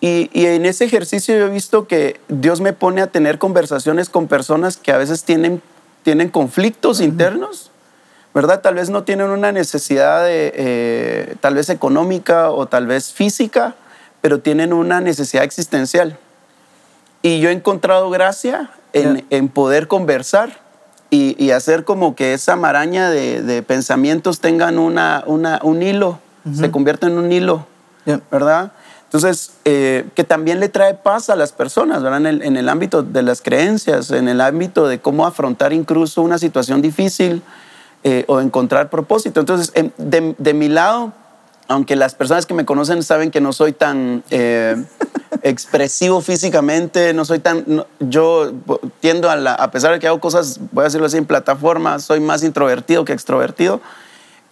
Y, 0.00 0.30
y 0.32 0.46
en 0.46 0.64
ese 0.64 0.84
ejercicio 0.84 1.36
yo 1.36 1.46
he 1.46 1.50
visto 1.50 1.86
que 1.86 2.20
Dios 2.28 2.60
me 2.60 2.72
pone 2.72 3.02
a 3.02 3.08
tener 3.08 3.38
conversaciones 3.38 4.08
con 4.08 4.26
personas 4.26 4.76
que 4.78 4.90
a 4.92 4.96
veces 4.96 5.24
tienen, 5.24 5.60
tienen 6.02 6.28
conflictos 6.30 7.00
internos, 7.00 7.70
¿verdad? 8.34 8.60
Tal 8.60 8.74
vez 8.74 8.90
no 8.90 9.04
tienen 9.04 9.28
una 9.30 9.52
necesidad 9.52 10.24
de, 10.24 10.52
eh, 10.56 11.36
tal 11.40 11.54
vez 11.54 11.68
económica 11.70 12.50
o 12.50 12.66
tal 12.66 12.86
vez 12.86 13.12
física, 13.12 13.74
pero 14.20 14.40
tienen 14.40 14.72
una 14.72 15.00
necesidad 15.00 15.44
existencial. 15.44 16.18
Y 17.22 17.40
yo 17.40 17.48
he 17.48 17.52
encontrado 17.52 18.10
gracia 18.10 18.70
en, 18.92 19.24
en 19.30 19.48
poder 19.48 19.88
conversar 19.88 20.58
y, 21.10 21.36
y 21.42 21.52
hacer 21.52 21.84
como 21.84 22.14
que 22.16 22.34
esa 22.34 22.56
maraña 22.56 23.08
de, 23.10 23.42
de 23.42 23.62
pensamientos 23.62 24.40
tengan 24.40 24.78
una, 24.78 25.22
una- 25.26 25.60
un 25.62 25.82
hilo, 25.82 26.18
se 26.54 26.70
convierta 26.70 27.06
en 27.06 27.16
un 27.18 27.32
hilo. 27.32 27.66
¿verdad? 28.30 28.72
Entonces, 29.04 29.52
eh, 29.64 30.04
que 30.14 30.24
también 30.24 30.58
le 30.60 30.68
trae 30.68 30.92
paz 30.94 31.30
a 31.30 31.36
las 31.36 31.52
personas, 31.52 32.02
¿verdad? 32.02 32.18
En 32.20 32.26
el, 32.26 32.42
en 32.42 32.56
el 32.56 32.68
ámbito 32.68 33.02
de 33.02 33.22
las 33.22 33.40
creencias, 33.40 34.10
en 34.10 34.28
el 34.28 34.40
ámbito 34.40 34.88
de 34.88 34.98
cómo 35.00 35.24
afrontar 35.24 35.72
incluso 35.72 36.20
una 36.20 36.36
situación 36.38 36.82
difícil 36.82 37.42
eh, 38.04 38.24
o 38.28 38.40
encontrar 38.40 38.90
propósito. 38.90 39.40
Entonces, 39.40 39.72
em, 39.74 39.90
de, 39.98 40.34
de 40.38 40.54
mi 40.54 40.68
lado, 40.68 41.12
aunque 41.66 41.96
las 41.96 42.14
personas 42.14 42.44
que 42.46 42.54
me 42.54 42.64
conocen 42.64 43.02
saben 43.02 43.30
que 43.30 43.40
no 43.40 43.52
soy 43.52 43.72
tan 43.72 44.22
eh, 44.30 44.76
expresivo 45.42 46.20
físicamente, 46.20 47.12
no 47.14 47.24
soy 47.24 47.38
tan, 47.38 47.64
no- 47.66 47.86
yo 48.00 48.52
tiendo 49.00 49.30
a, 49.30 49.36
la- 49.36 49.54
a 49.54 49.70
pesar 49.70 49.92
de 49.92 49.98
que 50.00 50.06
hago 50.06 50.20
cosas, 50.20 50.60
voy 50.72 50.82
a 50.82 50.84
decirlo 50.84 51.06
así, 51.06 51.16
en 51.16 51.26
plataforma, 51.26 51.98
soy 51.98 52.20
más 52.20 52.42
introvertido 52.44 53.04
que 53.04 53.12
extrovertido. 53.12 53.80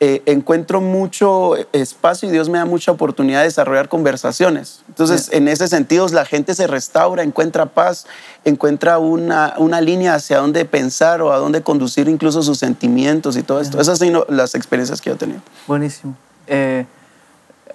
Eh, 0.04 0.20
encuentro 0.26 0.80
mucho 0.80 1.54
espacio 1.72 2.28
y 2.28 2.32
Dios 2.32 2.48
me 2.48 2.58
da 2.58 2.64
mucha 2.64 2.90
oportunidad 2.90 3.38
de 3.38 3.44
desarrollar 3.44 3.88
conversaciones. 3.88 4.82
Entonces, 4.88 5.28
en 5.32 5.46
ese 5.46 5.68
sentido, 5.68 6.08
la 6.08 6.24
gente 6.24 6.56
se 6.56 6.66
restaura, 6.66 7.22
encuentra 7.22 7.66
paz, 7.66 8.06
encuentra 8.44 8.98
una, 8.98 9.54
una 9.58 9.80
línea 9.80 10.14
hacia 10.14 10.38
dónde 10.38 10.64
pensar 10.64 11.22
o 11.22 11.32
a 11.32 11.38
dónde 11.38 11.62
conducir 11.62 12.08
incluso 12.08 12.42
sus 12.42 12.58
sentimientos 12.58 13.36
y 13.36 13.44
todo 13.44 13.60
esto. 13.60 13.80
Esas 13.80 14.00
son 14.00 14.24
las 14.28 14.56
experiencias 14.56 15.00
que 15.00 15.10
yo 15.10 15.14
he 15.14 15.18
tenido. 15.18 15.40
Buenísimo. 15.68 16.16
Eh, 16.48 16.84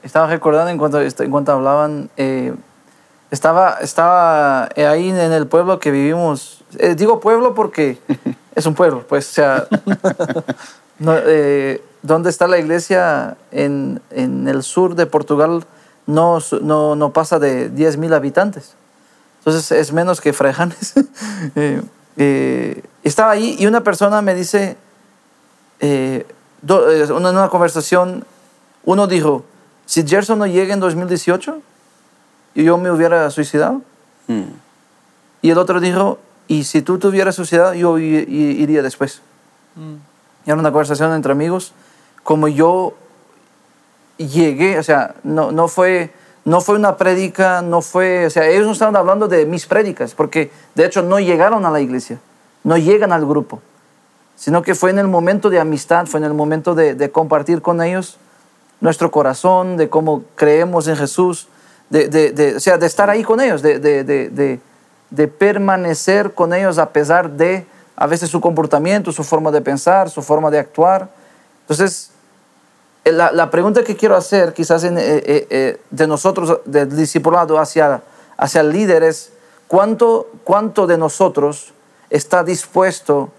estaba 0.04 0.28
recordando 0.28 0.70
en 0.70 0.78
cuanto, 0.78 1.00
en 1.00 1.32
cuanto 1.32 1.54
hablaban, 1.54 2.10
eh, 2.18 2.54
estaba, 3.32 3.78
estaba 3.80 4.68
eh, 4.76 4.86
ahí 4.86 5.08
en 5.08 5.32
el 5.32 5.48
pueblo 5.48 5.80
que 5.80 5.92
vivimos. 5.92 6.62
Eh, 6.78 6.96
digo 6.96 7.22
pueblo 7.22 7.56
porque 7.56 8.00
es 8.56 8.66
un 8.66 8.74
pueblo, 8.74 9.06
pues, 9.08 9.30
o 9.30 9.34
sea, 9.34 9.68
no, 11.00 11.14
eh, 12.08 12.14
donde 12.14 12.30
está 12.30 12.48
la 12.48 12.58
iglesia 12.58 13.38
en, 13.52 14.02
en 14.12 14.48
el 14.48 14.64
sur 14.64 14.96
de 14.96 15.06
Portugal 15.06 15.66
no, 16.06 16.40
no, 16.62 16.96
no 16.96 17.12
pasa 17.14 17.38
de 17.40 17.70
10.000 17.72 18.14
habitantes. 18.16 18.74
Entonces 19.40 19.72
es 19.72 19.92
menos 19.94 20.22
que 20.22 20.34
Fraijanes. 20.34 20.94
Eh, 21.56 21.82
eh, 22.20 22.84
estaba 23.04 23.32
ahí 23.32 23.56
y 23.60 23.68
una 23.68 23.82
persona 23.84 24.22
me 24.24 24.34
dice, 24.34 24.76
eh, 25.80 26.26
do- 26.64 26.90
eh, 26.92 27.04
una- 27.12 27.30
en 27.30 27.36
una 27.38 27.50
conversación, 27.50 28.26
uno 28.86 29.06
dijo, 29.08 29.46
si 29.86 30.06
Gerson 30.08 30.40
no 30.40 30.48
llega 30.48 30.74
en 30.74 30.80
2018, 30.80 31.62
yo 32.56 32.78
me 32.80 32.90
hubiera 32.92 33.30
suicidado. 33.30 33.82
Mm. 34.28 34.44
Y 35.44 35.52
el 35.52 35.58
otro 35.60 35.80
dijo, 35.80 36.18
y 36.48 36.64
si 36.64 36.82
tú 36.82 36.98
te 36.98 37.08
hubieras 37.08 37.36
suicidado, 37.36 37.74
yo 37.76 38.00
iría 38.00 38.82
después. 38.82 39.22
Y 40.46 40.50
era 40.50 40.60
una 40.60 40.72
conversación 40.72 41.14
entre 41.14 41.32
amigos. 41.32 41.74
Como 42.28 42.50
yo 42.50 42.94
llegué, 44.18 44.78
o 44.80 44.84
sea, 44.84 45.16
no, 45.24 45.54
no, 45.54 45.70
fue, 45.70 46.12
no 46.44 46.60
fue 46.60 46.76
una 46.76 46.98
prédica, 46.98 47.62
no 47.62 47.82
fue, 47.82 48.26
o 48.26 48.30
sea, 48.30 48.46
ellos 48.50 48.66
no 48.66 48.74
estaban 48.74 48.98
hablando 48.98 49.30
de 49.30 49.46
mis 49.46 49.66
prédicas, 49.66 50.14
porque 50.14 50.52
de 50.76 50.86
hecho 50.86 51.04
no 51.04 51.22
llegaron 51.22 51.66
a 51.66 51.72
la 51.72 51.80
iglesia, 51.80 52.20
no 52.66 52.76
llegan 52.76 53.14
al 53.14 53.26
grupo, 53.26 53.62
sino 54.36 54.62
que 54.62 54.76
fue 54.76 54.90
en 54.90 55.00
el 55.00 55.08
momento 55.08 55.50
de 55.50 55.58
amistad, 55.62 56.06
fue 56.06 56.20
en 56.20 56.26
el 56.26 56.34
momento 56.34 56.76
de, 56.76 56.96
de 56.96 57.12
compartir 57.12 57.62
con 57.62 57.82
ellos 57.82 58.18
nuestro 58.82 59.10
corazón, 59.10 59.78
de 59.78 59.88
cómo 59.88 60.24
creemos 60.36 60.90
en 60.90 60.98
Jesús, 60.98 61.48
de, 61.90 62.10
de- 62.10 62.32
de- 62.34 62.56
o 62.58 62.60
sea, 62.60 62.78
de 62.78 62.88
estar 62.88 63.10
ahí 63.10 63.24
con 63.24 63.40
ellos, 63.40 63.62
de, 63.62 64.60
permanecer 65.40 66.34
con 66.34 66.54
ellos 66.54 66.78
a 66.78 66.90
pesar 66.90 67.32
de 67.32 67.66
a 67.96 68.06
veces 68.06 68.30
su 68.30 68.42
comportamiento, 68.42 69.14
su 69.14 69.24
forma 69.24 69.50
de 69.50 69.62
pensar, 69.62 70.10
su 70.10 70.22
forma 70.22 70.52
de 70.52 70.60
actuar. 70.60 71.10
Entonces, 71.62 72.12
la, 73.12 73.32
la 73.32 73.50
pregunta 73.50 73.84
que 73.84 73.96
quiero 73.96 74.16
hacer 74.16 74.54
quizás 74.54 74.84
en, 74.84 74.98
eh, 74.98 75.02
eh, 75.18 75.48
eh, 75.50 75.82
de 75.90 76.08
nosotros, 76.08 76.60
del 76.66 76.96
discipulado 76.96 77.60
hacia, 77.60 78.02
hacia 78.38 78.62
el 78.62 78.72
líder 78.72 79.04
es, 79.04 79.32
¿cuánto, 79.68 80.28
¿cuánto 80.44 80.88
de 80.88 80.98
nosotros 80.98 81.74
está 82.10 82.44
dispuesto 82.44 83.30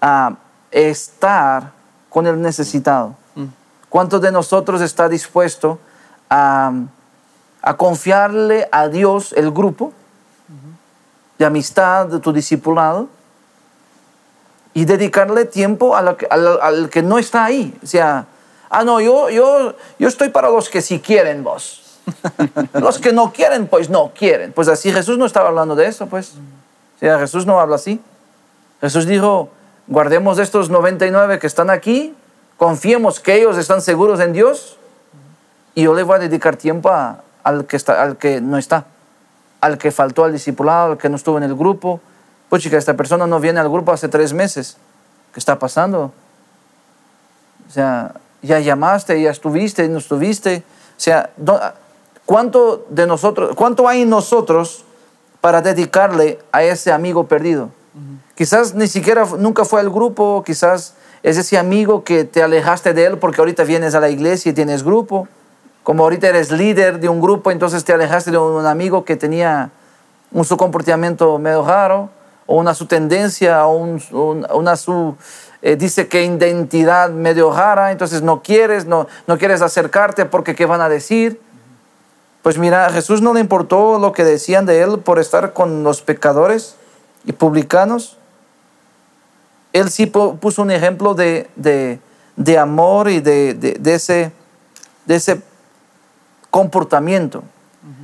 a 0.00 0.36
estar 0.70 1.72
con 2.10 2.26
el 2.26 2.40
necesitado? 2.40 3.14
¿Cuánto 3.88 4.20
de 4.20 4.30
nosotros 4.30 4.82
está 4.82 5.08
dispuesto 5.08 5.78
a, 6.28 6.72
a 7.62 7.76
confiarle 7.76 8.68
a 8.70 8.88
Dios 8.88 9.32
el 9.32 9.50
grupo 9.50 9.92
de 11.38 11.44
amistad, 11.46 12.06
de 12.06 12.20
tu 12.20 12.32
discipulado? 12.32 13.08
y 14.74 14.84
dedicarle 14.84 15.44
tiempo 15.44 15.96
a 15.96 16.02
lo 16.02 16.16
que- 16.16 16.26
al, 16.30 16.60
al 16.60 16.88
que 16.90 17.02
no 17.02 17.18
está 17.18 17.44
ahí. 17.46 17.76
O 17.82 17.86
sea, 17.86 18.26
ah, 18.70 18.84
no, 18.84 19.00
yo, 19.00 19.30
yo, 19.30 19.74
yo 19.98 20.08
estoy 20.08 20.28
para 20.30 20.50
los 20.50 20.68
que 20.68 20.80
sí 20.82 21.00
quieren 21.00 21.42
vos. 21.44 21.84
los 22.74 22.98
que 22.98 23.12
no 23.12 23.32
quieren, 23.32 23.66
pues 23.66 23.90
no 23.90 24.12
quieren. 24.14 24.52
Pues 24.52 24.68
así 24.68 24.92
Jesús 24.92 25.18
no 25.18 25.26
estaba 25.26 25.48
hablando 25.48 25.74
de 25.76 25.86
eso, 25.86 26.06
pues. 26.06 26.32
O 26.96 26.98
sea, 27.00 27.18
Jesús 27.18 27.46
no 27.46 27.60
habla 27.60 27.76
así. 27.76 28.00
Jesús 28.80 29.06
dijo, 29.06 29.50
guardemos 29.86 30.38
estos 30.38 30.70
99 30.70 31.38
que 31.38 31.46
están 31.46 31.68
aquí, 31.70 32.14
confiemos 32.56 33.20
que 33.20 33.34
ellos 33.34 33.56
están 33.58 33.80
seguros 33.82 34.20
en 34.20 34.32
Dios 34.32 34.76
y 35.74 35.82
yo 35.82 35.94
le 35.94 36.02
voy 36.02 36.16
a 36.16 36.18
dedicar 36.18 36.56
tiempo 36.56 36.88
a- 36.90 37.22
al, 37.44 37.66
que 37.66 37.76
está, 37.76 38.02
al 38.02 38.16
que 38.16 38.40
no 38.40 38.56
está, 38.58 38.86
al 39.60 39.78
que 39.78 39.90
faltó 39.90 40.24
al 40.24 40.32
discipulado, 40.32 40.92
al 40.92 40.98
que 40.98 41.08
no 41.08 41.16
estuvo 41.16 41.38
en 41.38 41.44
el 41.44 41.54
grupo. 41.54 42.00
Pues 42.48 42.62
chica, 42.62 42.76
esta 42.78 42.94
persona 42.94 43.26
no 43.26 43.38
viene 43.40 43.60
al 43.60 43.68
grupo 43.68 43.92
hace 43.92 44.08
tres 44.08 44.32
meses. 44.32 44.76
¿Qué 45.32 45.40
está 45.40 45.58
pasando? 45.58 46.12
O 47.68 47.70
sea, 47.70 48.12
ya 48.42 48.60
llamaste, 48.60 49.20
ya 49.20 49.30
estuviste, 49.30 49.88
no 49.88 49.98
estuviste. 49.98 50.62
O 50.96 51.00
sea, 51.00 51.30
¿cuánto 52.26 52.86
de 52.90 53.06
nosotros, 53.06 53.54
cuánto 53.54 53.88
hay 53.88 54.02
en 54.02 54.10
nosotros 54.10 54.84
para 55.40 55.62
dedicarle 55.62 56.38
a 56.52 56.62
ese 56.62 56.92
amigo 56.92 57.26
perdido? 57.26 57.70
Quizás 58.34 58.74
ni 58.74 58.86
siquiera 58.86 59.26
nunca 59.38 59.64
fue 59.64 59.80
al 59.80 59.90
grupo, 59.90 60.44
quizás 60.44 60.94
es 61.22 61.36
ese 61.36 61.58
amigo 61.58 62.04
que 62.04 62.24
te 62.24 62.42
alejaste 62.42 62.94
de 62.94 63.06
él 63.06 63.18
porque 63.18 63.40
ahorita 63.40 63.64
vienes 63.64 63.94
a 63.94 64.00
la 64.00 64.10
iglesia 64.10 64.50
y 64.50 64.54
tienes 64.54 64.84
grupo. 64.84 65.26
Como 65.82 66.04
ahorita 66.04 66.28
eres 66.28 66.52
líder 66.52 67.00
de 67.00 67.08
un 67.08 67.20
grupo, 67.20 67.50
entonces 67.50 67.84
te 67.84 67.92
alejaste 67.92 68.30
de 68.30 68.38
un 68.38 68.66
amigo 68.66 69.04
que 69.04 69.16
tenía 69.16 69.70
un 70.30 70.44
su 70.44 70.56
comportamiento 70.56 71.38
medio 71.38 71.64
raro, 71.64 72.10
o 72.48 72.56
una 72.56 72.74
su 72.74 72.86
tendencia, 72.86 73.64
o 73.66 73.76
un- 73.76 74.02
un- 74.10 74.46
una 74.52 74.74
su, 74.74 75.14
eh, 75.62 75.76
dice 75.76 76.08
que 76.08 76.24
identidad 76.24 77.10
medio 77.10 77.52
rara, 77.52 77.92
entonces 77.92 78.22
no 78.22 78.42
quieres, 78.42 78.86
no, 78.86 79.06
no 79.28 79.38
quieres 79.38 79.62
acercarte 79.62 80.24
porque 80.24 80.56
qué 80.56 80.66
van 80.66 80.80
a 80.80 80.88
decir. 80.88 81.40
Pues 82.42 82.58
mira, 82.58 82.86
a 82.86 82.90
Jesús 82.90 83.20
no 83.22 83.34
le 83.34 83.40
importó 83.40 83.98
lo 83.98 84.12
que 84.12 84.24
decían 84.24 84.64
de 84.66 84.80
él 84.82 84.98
por 84.98 85.18
estar 85.20 85.52
con 85.52 85.82
los 85.84 86.02
pecadores 86.02 86.74
y 87.24 87.32
publicanos. 87.32 88.16
Él 89.72 89.90
sí 89.90 90.06
pu- 90.06 90.38
puso 90.38 90.62
un 90.62 90.70
ejemplo 90.70 91.14
de, 91.14 91.48
de- 91.56 92.00
de 92.36 92.58
amor 92.58 93.10
y 93.10 93.20
de- 93.20 93.52
de 93.54 93.94
ese, 93.94 94.32
de 95.04 95.14
ese 95.16 95.42
comportamiento. 96.50 97.42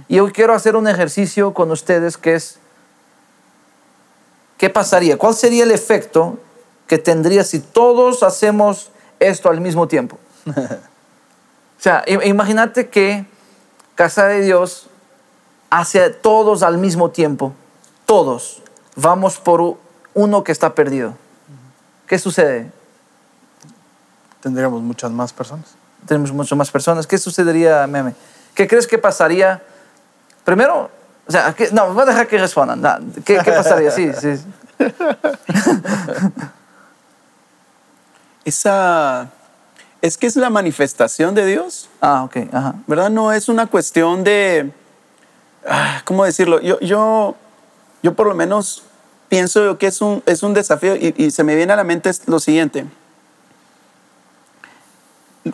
Y 0.08 0.18
hoy 0.18 0.32
quiero 0.32 0.52
hacer 0.54 0.76
un 0.76 0.86
ejercicio 0.88 1.54
con 1.54 1.70
ustedes 1.70 2.18
que 2.18 2.34
es, 2.34 2.58
¿qué 4.64 4.70
pasaría? 4.70 5.18
¿Cuál 5.18 5.34
sería 5.34 5.64
el 5.64 5.72
efecto 5.72 6.38
que 6.86 6.96
tendría 6.96 7.44
si 7.44 7.58
todos 7.58 8.22
hacemos 8.22 8.90
esto 9.20 9.50
al 9.50 9.60
mismo 9.60 9.88
tiempo? 9.88 10.18
o 10.46 10.52
sea, 11.76 12.02
imagínate 12.06 12.88
que 12.88 13.26
Casa 13.94 14.24
de 14.24 14.40
Dios 14.40 14.86
hace 15.68 16.08
todos 16.08 16.62
al 16.62 16.78
mismo 16.78 17.10
tiempo, 17.10 17.52
todos 18.06 18.62
vamos 18.96 19.36
por 19.38 19.76
uno 20.14 20.42
que 20.42 20.52
está 20.52 20.74
perdido. 20.74 21.12
¿Qué 22.06 22.18
sucede? 22.18 22.72
Tendríamos 24.40 24.80
muchas 24.80 25.10
más 25.10 25.34
personas. 25.34 25.74
tenemos 26.06 26.32
mucho 26.32 26.56
más 26.56 26.70
personas. 26.70 27.06
¿Qué 27.06 27.18
sucedería, 27.18 27.86
Meme? 27.86 28.14
¿Qué 28.54 28.66
crees 28.66 28.86
que 28.86 28.96
pasaría? 28.96 29.62
Primero, 30.42 30.88
o 31.26 31.32
sea, 31.32 31.52
¿qué- 31.54 31.70
no, 31.72 31.92
voy 31.94 32.02
a 32.02 32.06
dejar 32.06 32.26
que 32.28 32.38
respondan. 32.38 33.12
¿Qué, 33.24 33.38
qué 33.44 33.52
pasaría? 33.52 33.90
Sí, 33.90 34.10
sí. 34.20 34.36
Esa, 38.44 39.28
es 40.02 40.18
que 40.18 40.26
es 40.26 40.36
la 40.36 40.50
manifestación 40.50 41.34
de 41.34 41.46
Dios. 41.46 41.88
Ah, 42.00 42.24
ok, 42.24 42.36
ajá. 42.52 42.74
¿verdad? 42.86 43.10
No 43.10 43.32
es 43.32 43.48
una 43.48 43.66
cuestión 43.66 44.22
de, 44.24 44.70
ah, 45.66 46.02
¿cómo 46.04 46.24
decirlo? 46.24 46.60
Yo, 46.60 46.78
yo, 46.80 47.36
yo 48.02 48.14
por 48.14 48.26
lo 48.26 48.34
menos 48.34 48.82
pienso 49.28 49.64
yo 49.64 49.78
que 49.78 49.86
es 49.86 50.00
un, 50.02 50.22
es 50.26 50.42
un 50.42 50.52
desafío 50.52 50.94
y, 50.96 51.14
y 51.16 51.30
se 51.30 51.42
me 51.42 51.56
viene 51.56 51.72
a 51.72 51.76
la 51.76 51.84
mente 51.84 52.10
lo 52.26 52.38
siguiente. 52.38 52.84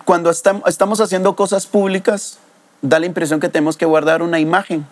cuando 0.04 0.30
estam- 0.30 0.62
estamos 0.66 1.00
haciendo 1.00 1.36
cosas 1.36 1.66
públicas, 1.66 2.38
da 2.82 2.98
la 2.98 3.06
impresión 3.06 3.38
que 3.40 3.48
tenemos 3.48 3.76
que 3.76 3.86
guardar 3.86 4.22
una 4.22 4.40
imagen, 4.40 4.84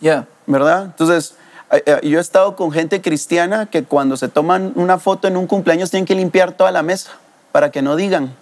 Ya. 0.00 0.26
¿verdad? 0.46 0.84
Entonces, 0.84 1.34
eh, 1.70 1.82
eh, 1.86 2.08
yo 2.08 2.18
he 2.18 2.20
estado 2.20 2.56
con 2.56 2.72
gente 2.72 3.02
cristiana 3.02 3.66
que 3.66 3.84
cuando 3.84 4.16
se 4.16 4.28
toman 4.28 4.72
una 4.76 4.98
foto 4.98 5.28
en 5.28 5.36
un 5.36 5.46
cumpleaños 5.46 5.90
tienen 5.90 6.06
que 6.06 6.14
limpiar 6.14 6.52
toda 6.52 6.70
la 6.70 6.82
mesa 6.82 7.10
para 7.52 7.70
que 7.70 7.82
no 7.82 7.96
digan, 7.96 8.34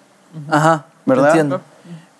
Ajá. 0.51 0.85
¿verdad? 1.05 1.29
Entiendo. 1.31 1.61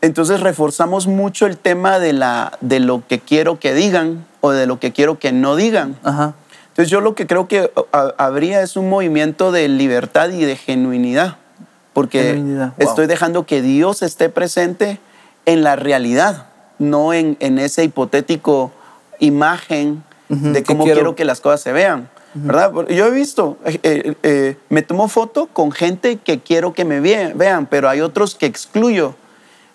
Entonces 0.01 0.41
reforzamos 0.41 1.07
mucho 1.07 1.47
el 1.47 1.57
tema 1.57 1.99
de, 1.99 2.13
la, 2.13 2.53
de 2.61 2.81
lo 2.81 3.03
que 3.07 3.21
quiero 3.21 3.59
que 3.61 3.75
digan 3.75 4.25
o 4.41 4.51
de 4.51 4.67
lo 4.67 4.79
que 4.81 4.93
quiero 4.93 5.19
que 5.19 5.33
no 5.33 5.57
digan. 5.57 5.97
Ajá. 6.03 6.35
Entonces 6.69 6.91
yo 6.91 7.01
lo 7.01 7.15
que 7.15 7.27
creo 7.27 7.49
que 7.49 7.71
a- 7.93 8.15
habría 8.19 8.61
es 8.63 8.77
un 8.77 8.89
movimiento 8.91 9.53
de 9.53 9.69
libertad 9.69 10.29
y 10.31 10.45
de 10.45 10.57
genuinidad, 10.57 11.37
porque 11.93 12.23
Genuinidad, 12.35 12.73
wow. 12.77 12.89
estoy 12.89 13.07
dejando 13.07 13.47
que 13.47 13.63
Dios 13.63 14.03
esté 14.03 14.29
presente 14.29 15.01
en 15.47 15.63
la 15.65 15.77
realidad, 15.77 16.47
no 16.79 17.13
en, 17.15 17.37
en 17.41 17.59
ese 17.59 17.83
hipotético 17.85 18.73
imagen 19.19 20.05
Ujú, 20.29 20.49
de 20.53 20.63
que 20.63 20.67
cómo 20.67 20.85
quiero- 20.85 20.99
quiero, 21.01 21.15
que 21.17 21.25
las 21.25 21.41
cosas 21.41 21.61
se 21.61 21.73
vean. 21.73 22.09
¿verdad? 22.39 22.71
Porque 22.71 22.95
Yo 22.95 23.07
he 23.07 23.11
visto, 23.11 23.57
eh, 23.65 23.81
eh, 23.83 24.15
eh, 24.23 24.57
me 24.69 24.83
tomo 24.83 25.09
foto 25.09 25.47
con 25.47 25.73
gente 25.73 26.17
que 26.19 26.41
quiero 26.41 26.75
que 26.75 26.85
me 26.85 27.01
ve- 27.01 27.33
vean, 27.35 27.65
pero 27.65 27.89
hay 27.89 28.03
otros 28.03 28.35
que 28.35 28.45
excluyo. 28.45 29.15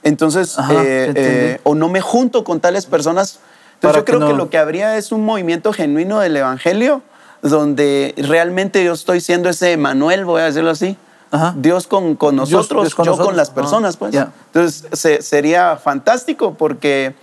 Entonces, 0.04 0.60
Ajá, 0.60 0.74
eh, 0.84 1.12
eh, 1.16 1.60
o 1.64 1.74
no 1.74 1.90
me 1.90 2.02
junto 2.02 2.44
con 2.44 2.60
tales 2.60 2.86
personas. 2.86 3.40
Entonces 3.76 3.80
Para 3.82 3.98
yo 4.00 4.06
creo 4.06 4.20
que 4.20 4.26
que, 4.28 4.32
no- 4.34 4.38
lo 4.38 4.50
que 4.52 4.58
habría 4.60 4.96
es 4.98 5.12
un 5.12 5.26
movimiento 5.26 5.74
genuino 5.74 6.20
del 6.20 6.38
Evangelio, 6.38 7.02
donde 7.42 8.14
realmente 8.18 8.84
yo 8.84 8.94
estoy 8.94 9.22
siendo 9.22 9.50
ese 9.50 9.76
Manuel, 9.78 10.26
voy 10.26 10.42
a 10.42 10.46
decirlo 10.46 10.70
así. 10.70 10.98
Ajá. 11.32 11.56
Dios 11.58 11.88
con, 11.88 12.16
con 12.16 12.36
Dios- 12.36 12.52
nosotros, 12.52 12.84
Dios 12.84 12.96
con 12.96 13.06
yo 13.06 13.12
nosotros. 13.12 13.28
con 13.30 13.38
las 13.38 13.48
Ajá. 13.50 13.56
personas, 13.56 13.98
pues. 13.98 14.12
Ya. 14.12 14.32
Entonces 14.48 14.86
se- 15.00 15.22
sería 15.24 15.78
fantástico 15.78 16.54
porque 16.54 17.16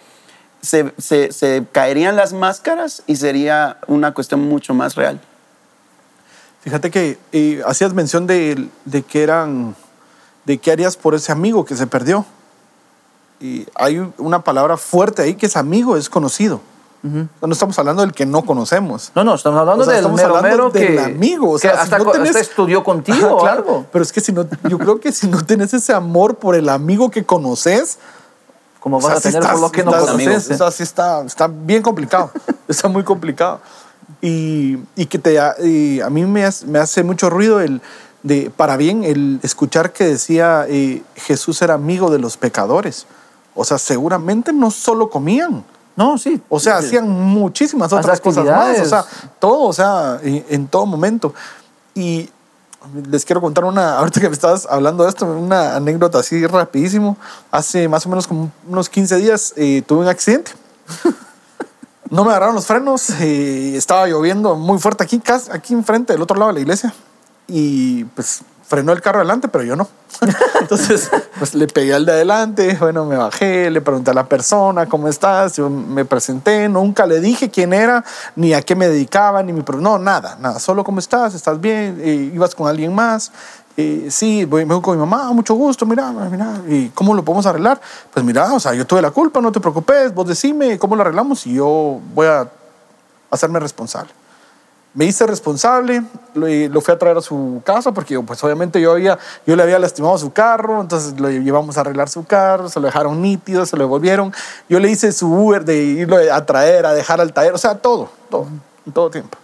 se, 0.63 0.93
se- 0.99 1.33
se 1.33 1.65
caerían 1.73 2.17
las 2.17 2.33
máscaras 2.33 3.03
y 3.07 3.17
sería 3.17 3.79
una 3.87 4.13
cuestión 4.15 4.41
mucho 4.49 4.75
más 4.75 4.95
real. 4.95 5.21
Fíjate 6.63 6.91
que 6.91 7.19
eh, 7.33 7.63
hacías 7.67 7.95
mención 7.95 8.27
de, 8.27 8.69
de 8.85 9.03
que 9.03 9.23
eran, 9.23 9.75
de 10.45 10.59
qué 10.59 10.73
harías 10.73 10.97
por 10.97 11.15
ese 11.15 11.31
amigo 11.33 11.65
que 11.65 11.77
se 11.77 11.87
perdió. 11.87 12.27
Y 13.41 13.67
hay 13.77 13.99
una 14.19 14.43
palabra 14.43 14.77
fuerte 14.77 15.23
ahí 15.23 15.35
que 15.35 15.47
es 15.47 15.57
amigo, 15.57 15.97
es 15.97 16.09
conocido. 16.11 16.61
No 17.01 17.53
estamos 17.53 17.79
hablando 17.79 18.03
del 18.03 18.13
que 18.13 18.27
no 18.27 18.43
conocemos. 18.43 19.13
No, 19.15 19.23
no, 19.23 19.37
estamos 19.37 19.61
hablando 19.61 19.83
O 19.83 19.85
sea, 19.85 19.95
del 19.95 20.01
estamos 20.03 20.21
mero 20.21 20.37
hablando 20.37 20.57
mero 20.65 20.71
del 20.71 20.97
que, 20.97 21.01
amigo, 21.01 21.51
o 21.53 21.55
que 21.55 21.61
si 21.61 21.69
hasta, 21.69 21.97
no 21.99 22.07
tenés- 22.07 22.27
hasta 22.31 22.41
estudió 22.41 22.83
contigo 22.83 23.19
Ajá, 23.27 23.35
o 23.35 23.39
claro, 23.39 23.59
algo. 23.61 23.87
Pero 23.93 24.03
es 24.03 24.13
que 24.13 24.21
si 24.21 24.33
no, 24.33 24.45
yo 24.69 24.79
creo 24.79 24.99
que 24.99 25.13
si 25.13 25.29
no 25.29 25.43
tenés 25.47 25.73
ese 25.73 25.93
amor 25.93 26.35
por 26.35 26.57
el 26.57 26.69
amigo 26.69 27.09
que 27.13 27.25
conoces, 27.25 27.99
Como 28.81 28.99
o 28.99 29.01
vas 29.01 29.09
sea, 29.11 29.19
a 29.19 29.21
tener 29.21 29.43
estás- 29.43 29.53
por 29.53 29.61
lo 29.61 29.73
que 29.73 29.83
no 29.85 29.91
estás- 29.91 30.11
conoces. 30.13 30.51
o 30.51 30.57
sea, 30.57 30.71
sí 30.71 30.83
está, 30.83 31.23
está 31.25 31.49
bien 31.49 31.83
complicado. 31.83 32.31
está 32.69 32.89
muy 32.89 33.03
complicado. 33.05 33.61
Y, 34.21 34.79
y 34.97 35.07
que 35.07 35.19
te, 35.19 35.39
y 35.65 36.01
a 36.01 36.11
mí 36.11 36.25
me 36.25 36.45
hace, 36.45 36.67
me 36.67 36.79
hace 36.79 37.03
mucho 37.03 37.31
ruido 37.31 37.61
el 37.61 37.81
de 38.23 38.51
para 38.51 38.77
bien 38.77 39.05
el 39.05 39.39
escuchar 39.45 39.93
que 39.93 40.05
decía 40.05 40.65
eh, 40.69 41.03
Jesús 41.15 41.63
era 41.63 41.75
amigo 41.75 42.11
de 42.11 42.19
los 42.19 42.37
pecadores. 42.37 43.07
O 43.55 43.65
sea, 43.65 43.79
seguramente 43.79 44.53
no 44.53 44.71
solo 44.71 45.09
comían. 45.11 45.65
No, 45.97 46.17
sí. 46.19 46.41
O 46.49 46.61
sea, 46.61 46.81
Sí. 46.81 46.87
hacían 46.87 47.09
muchísimas 47.09 47.93
otras 47.93 48.21
cosas 48.21 48.45
más. 48.45 48.81
O 48.81 48.85
sea, 48.85 49.05
todo, 49.41 49.63
o 49.63 49.73
sea, 49.73 50.19
en, 50.23 50.45
en 50.49 50.67
todo 50.69 50.87
momento. 50.87 51.35
Y 51.95 52.31
les 53.11 53.25
quiero 53.25 53.41
contar 53.41 53.65
una, 53.65 53.95
ahorita 53.99 54.21
que 54.21 54.29
me 54.29 54.35
estabas 54.35 54.67
hablando 54.67 55.05
de 55.05 55.11
esto, 55.11 55.27
una 55.27 55.77
anécdota 55.77 56.19
así 56.19 56.47
rapidísimo. 56.47 57.17
Hace 57.51 57.89
más 57.89 58.07
o 58.07 58.09
menos 58.09 58.27
como 58.27 58.51
unos 58.67 58.89
15 58.89 59.17
días 59.17 59.53
eh, 59.57 59.83
tuve 59.87 60.01
un 60.01 60.09
accidente. 60.09 60.53
No 62.11 62.25
me 62.25 62.31
agarraron 62.31 62.55
los 62.55 62.65
frenos, 62.65 63.11
eh, 63.21 63.77
estaba 63.77 64.07
lloviendo 64.07 64.57
muy 64.57 64.79
fuerte 64.79 65.05
aquí, 65.05 65.21
aquí 65.53 65.75
enfrente, 65.75 66.15
del 66.15 66.23
otro 66.23 66.39
lado 66.39 66.49
de 66.49 66.55
la 66.55 66.61
iglesia. 66.61 66.95
Y 67.47 68.05
pues 68.05 68.41
frenó 68.69 68.93
el 68.93 69.01
carro 69.01 69.19
adelante, 69.19 69.49
pero 69.49 69.65
yo 69.65 69.77
no. 69.77 69.89
Entonces, 70.61 71.11
pues 71.39 71.55
le 71.55 71.67
pegué 71.67 71.95
al 71.95 72.05
de 72.05 72.13
adelante, 72.13 72.77
bueno, 72.79 73.07
me 73.07 73.17
bajé, 73.17 73.71
le 73.71 73.81
pregunté 73.81 74.11
a 74.11 74.15
la 74.15 74.27
persona, 74.27 74.87
¿cómo 74.87 75.09
estás? 75.09 75.57
Yo 75.57 75.71
me 75.71 76.05
presenté, 76.05 76.69
nunca 76.69 77.07
le 77.07 77.21
dije 77.21 77.51
quién 77.51 77.73
era, 77.73 78.05
ni 78.37 78.53
a 78.53 78.61
qué 78.61 78.77
me 78.77 78.87
dedicaba, 78.87 79.43
ni 79.43 79.55
mi... 79.55 79.65
No, 79.79 79.99
nada, 79.99 80.37
nada, 80.41 80.59
solo 80.59 80.85
¿cómo 80.85 80.99
estás? 80.99 81.35
¿Estás 81.35 81.59
bien? 81.61 81.99
Eh, 82.03 82.31
¿Ibas 82.35 82.55
con 82.55 82.69
alguien 82.69 82.95
más? 82.95 83.33
Eh, 83.79 84.09
sí, 84.11 84.47
me 84.47 84.65
voy 84.65 84.83
con 84.83 84.97
mi 84.97 85.01
mamá, 85.01 85.33
mucho 85.33 85.55
gusto, 85.55 85.87
mira, 85.87 86.11
mira, 86.13 86.61
¿y 86.69 86.89
cómo 86.91 87.15
lo 87.15 87.25
podemos 87.25 87.47
arreglar? 87.47 87.81
Pues 88.13 88.25
mira, 88.25 88.53
o 88.53 88.61
sea, 88.61 88.75
yo 88.75 88.87
tuve 88.87 89.01
la 89.01 89.13
culpa, 89.13 89.41
no 89.41 89.51
te 89.51 89.61
preocupes, 89.61 90.13
vos 90.13 90.27
decime 90.27 90.79
cómo 90.79 90.95
lo 90.95 91.03
arreglamos 91.03 91.47
y 91.47 91.55
yo 91.55 92.01
voy 92.13 92.27
a 92.27 92.47
hacerme 93.31 93.61
responsable. 93.61 94.18
Me 94.99 95.05
hice 95.05 95.25
responsable, 95.29 96.03
lo, 96.35 96.49
lo 96.49 96.81
fui 96.81 96.93
a 96.93 96.99
traer 96.99 97.17
a 97.17 97.21
su 97.23 97.63
casa 97.65 97.93
porque 97.93 98.19
pues 98.19 98.43
obviamente 98.43 98.81
yo, 98.81 98.91
había, 98.91 99.17
yo 99.47 99.55
le 99.55 99.63
había 99.63 99.79
lastimado 99.79 100.19
su 100.19 100.33
carro, 100.33 100.81
entonces 100.81 101.21
lo 101.21 101.31
llevamos 101.31 101.79
a 101.79 101.83
arreglar 101.83 102.09
su 102.09 102.25
carro, 102.25 102.69
se 102.69 102.81
lo 102.81 102.87
dejaron 102.87 103.23
nítido, 103.23 103.65
se 103.65 103.77
lo 103.77 103.85
devolvieron. 103.85 104.33
Yo 104.69 104.81
le 104.81 104.91
hice 104.91 105.13
su 105.13 105.33
Uber 105.33 105.65
de 105.65 105.77
irlo 105.77 106.17
a 106.33 106.45
traer, 106.45 106.85
a 106.85 106.95
dejar 106.95 107.21
al 107.21 107.33
taller, 107.33 107.55
o 107.55 107.59
sea, 107.59 107.77
todo, 107.77 108.11
todo, 108.29 108.49
en 108.85 108.93
todo 108.93 109.09
tiempo. 109.09 109.39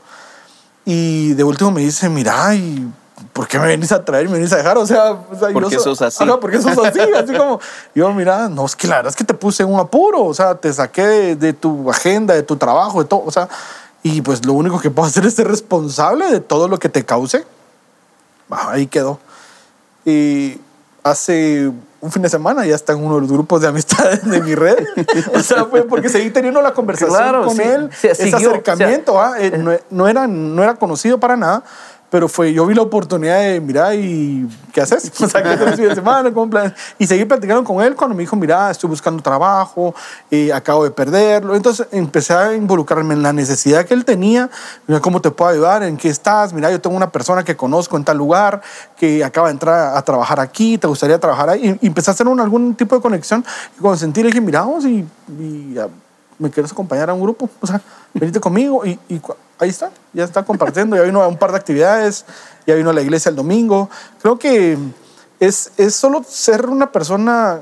Y 0.85 1.35
de 1.35 1.45
último 1.45 1.71
me 1.71 1.83
dice, 1.83 2.09
mira, 2.09 2.53
¿y 2.57 2.90
por 3.33 3.47
qué 3.47 3.61
me 3.61 3.69
venís 3.69 3.93
a 3.93 4.05
traer 4.05 4.29
me 4.29 4.38
venís 4.38 4.53
a 4.53 4.57
dejar? 4.57 4.77
O 4.77 4.85
sea, 4.85 5.12
o 5.12 5.38
sea, 5.38 5.51
yo 5.51 5.55
Porque 5.55 5.77
so- 5.77 5.85
sos 5.85 6.03
así. 6.03 6.25
Ajá, 6.25 6.40
porque 6.40 6.61
sos 6.61 6.77
así, 6.79 6.99
así 6.99 7.33
como, 7.33 7.61
yo, 7.95 8.12
mira, 8.12 8.49
no, 8.49 8.67
es 8.67 8.75
que 8.75 8.88
la 8.88 8.97
verdad 8.97 9.11
es 9.11 9.17
que 9.17 9.23
te 9.23 9.35
puse 9.35 9.62
en 9.62 9.73
un 9.73 9.79
apuro, 9.79 10.25
o 10.25 10.35
sea, 10.35 10.57
te 10.57 10.73
saqué 10.73 11.07
de, 11.07 11.37
de 11.37 11.53
tu 11.53 11.88
agenda, 11.88 12.35
de 12.35 12.43
tu 12.43 12.57
trabajo, 12.57 13.01
de 13.01 13.09
todo, 13.09 13.23
o 13.25 13.31
sea, 13.31 13.49
y 14.05 14.21
pues 14.21 14.45
lo 14.45 14.53
único 14.53 14.79
que 14.79 14.90
puedo 14.90 15.09
hacer 15.09 15.25
es 15.25 15.35
ser 15.35 15.49
responsable 15.49 16.31
de 16.31 16.40
todo 16.40 16.69
lo 16.69 16.79
que 16.79 16.90
te 16.90 17.05
cause. 17.07 17.45
Ah, 18.51 18.69
ahí 18.73 18.87
quedó. 18.87 19.19
Y 20.05 20.61
hace 21.03 21.73
un 22.03 22.12
fin 22.12 22.21
de 22.21 22.29
semana 22.29 22.67
ya 22.67 22.75
está 22.75 22.93
en 22.93 23.03
uno 23.03 23.14
de 23.14 23.23
los 23.23 23.33
grupos 23.33 23.62
de 23.62 23.69
amistades 23.69 24.23
de 24.31 24.43
mi 24.43 24.55
red. 24.55 24.77
o 25.35 25.40
sea, 25.40 25.64
fue 25.64 25.85
porque 25.85 26.11
seguí 26.11 26.29
teniendo 26.29 26.61
la 26.61 26.75
conversación 26.75 27.17
Claro, 27.17 27.47
con 27.47 27.57
sí. 27.57 27.62
él, 27.62 27.88
ese 28.03 28.14
siguió, 28.14 28.51
acercamiento. 28.51 29.14
o 29.14 29.17
sea, 29.17 29.33
ah, 29.33 29.40
eh, 29.40 29.57
no, 29.57 29.73
no 29.88 30.07
era, 30.07 30.27
no 30.27 30.62
era 30.62 30.75
conocido 30.75 31.19
para 31.19 31.35
nada, 31.38 31.64
pero 32.14 32.29
fue, 32.29 32.53
yo 32.53 32.64
vi 32.64 32.77
la 32.77 32.83
oportunidad 32.83 33.40
de, 33.40 33.61
mira, 33.61 33.92
¿y 33.92 34.48
qué 34.72 34.81
haces? 34.83 35.11
O 35.20 35.27
sea, 35.27 35.42
¿qué 35.42 35.48
haces 35.48 35.81
el 35.81 35.88
de 35.88 35.94
semana? 35.96 36.33
¿Cómo 36.33 36.48
planeas? 36.48 36.74
Y 36.96 37.09
seguí 37.09 37.24
platicando 37.24 37.64
con 37.64 37.83
él 37.83 37.96
cuando 37.96 38.14
me 38.14 38.22
dijo, 38.22 38.37
mira, 38.37 38.70
estoy 38.70 38.88
buscando 38.88 39.20
trabajo, 39.20 39.92
eh, 40.31 40.53
acabo 40.53 40.85
de 40.85 40.92
perderlo. 40.92 41.57
Entonces 41.57 41.88
empecé 41.90 42.33
a 42.33 42.55
involucrarme 42.55 43.14
en 43.14 43.22
la 43.24 43.33
necesidad 43.33 43.85
que 43.85 43.94
él 43.94 44.05
tenía, 44.05 44.48
mira, 44.87 45.00
¿cómo 45.00 45.20
te 45.20 45.33
puedo 45.33 45.50
ayudar? 45.50 45.83
¿En 45.83 45.96
qué 45.96 46.09
estás? 46.09 46.53
Mira, 46.53 46.70
yo 46.70 46.81
tengo 46.81 46.96
una 46.96 47.11
persona 47.11 47.42
que 47.42 47.57
conozco 47.57 47.96
en 47.96 48.05
tal 48.05 48.16
lugar, 48.16 48.62
que 48.96 49.24
acaba 49.24 49.48
de 49.48 49.55
entrar 49.55 49.96
a 49.96 50.03
trabajar 50.03 50.38
aquí, 50.38 50.79
¿te 50.79 50.87
gustaría 50.87 51.18
trabajar 51.18 51.50
ahí? 51.50 51.77
Y 51.81 51.88
empecé 51.88 52.12
a 52.12 52.14
hacer 52.14 52.29
un- 52.29 52.38
algún 52.38 52.77
tipo 52.77 52.94
de 52.94 53.03
conexión. 53.03 53.44
Y 53.77 53.81
cuando 53.81 53.98
sentí, 53.98 54.22
le 54.22 54.29
dije, 54.29 54.40
mira, 54.40 54.61
vamos 54.61 54.85
y, 54.85 55.05
y, 55.31 55.77
me 56.38 56.48
quieres 56.48 56.70
acompañar 56.70 57.11
a 57.11 57.14
un 57.14 57.20
grupo, 57.20 57.50
o 57.61 57.66
sea, 57.66 57.81
venite 58.12 58.38
conmigo 58.38 58.87
y, 58.87 59.00
y 59.09 59.20
ahí 59.59 59.69
está, 59.71 59.90
ya 60.12 60.25
está 60.25 60.43
compartiendo, 60.45 60.97
ya 60.97 61.03
vino 61.03 61.23
a 61.23 61.29
un 61.29 61.37
par 61.38 61.51
de 61.53 61.59
actividades, 61.59 62.25
ya 62.67 62.75
vino 62.75 62.90
a 62.90 62.93
la 62.93 63.03
iglesia 63.03 63.29
el 63.31 63.37
domingo. 63.37 63.88
Creo 64.23 64.38
que 64.38 64.77
es, 65.40 65.73
es 65.77 65.95
solo 65.95 66.25
ser 66.29 66.67
una 66.67 66.90
persona 66.93 67.61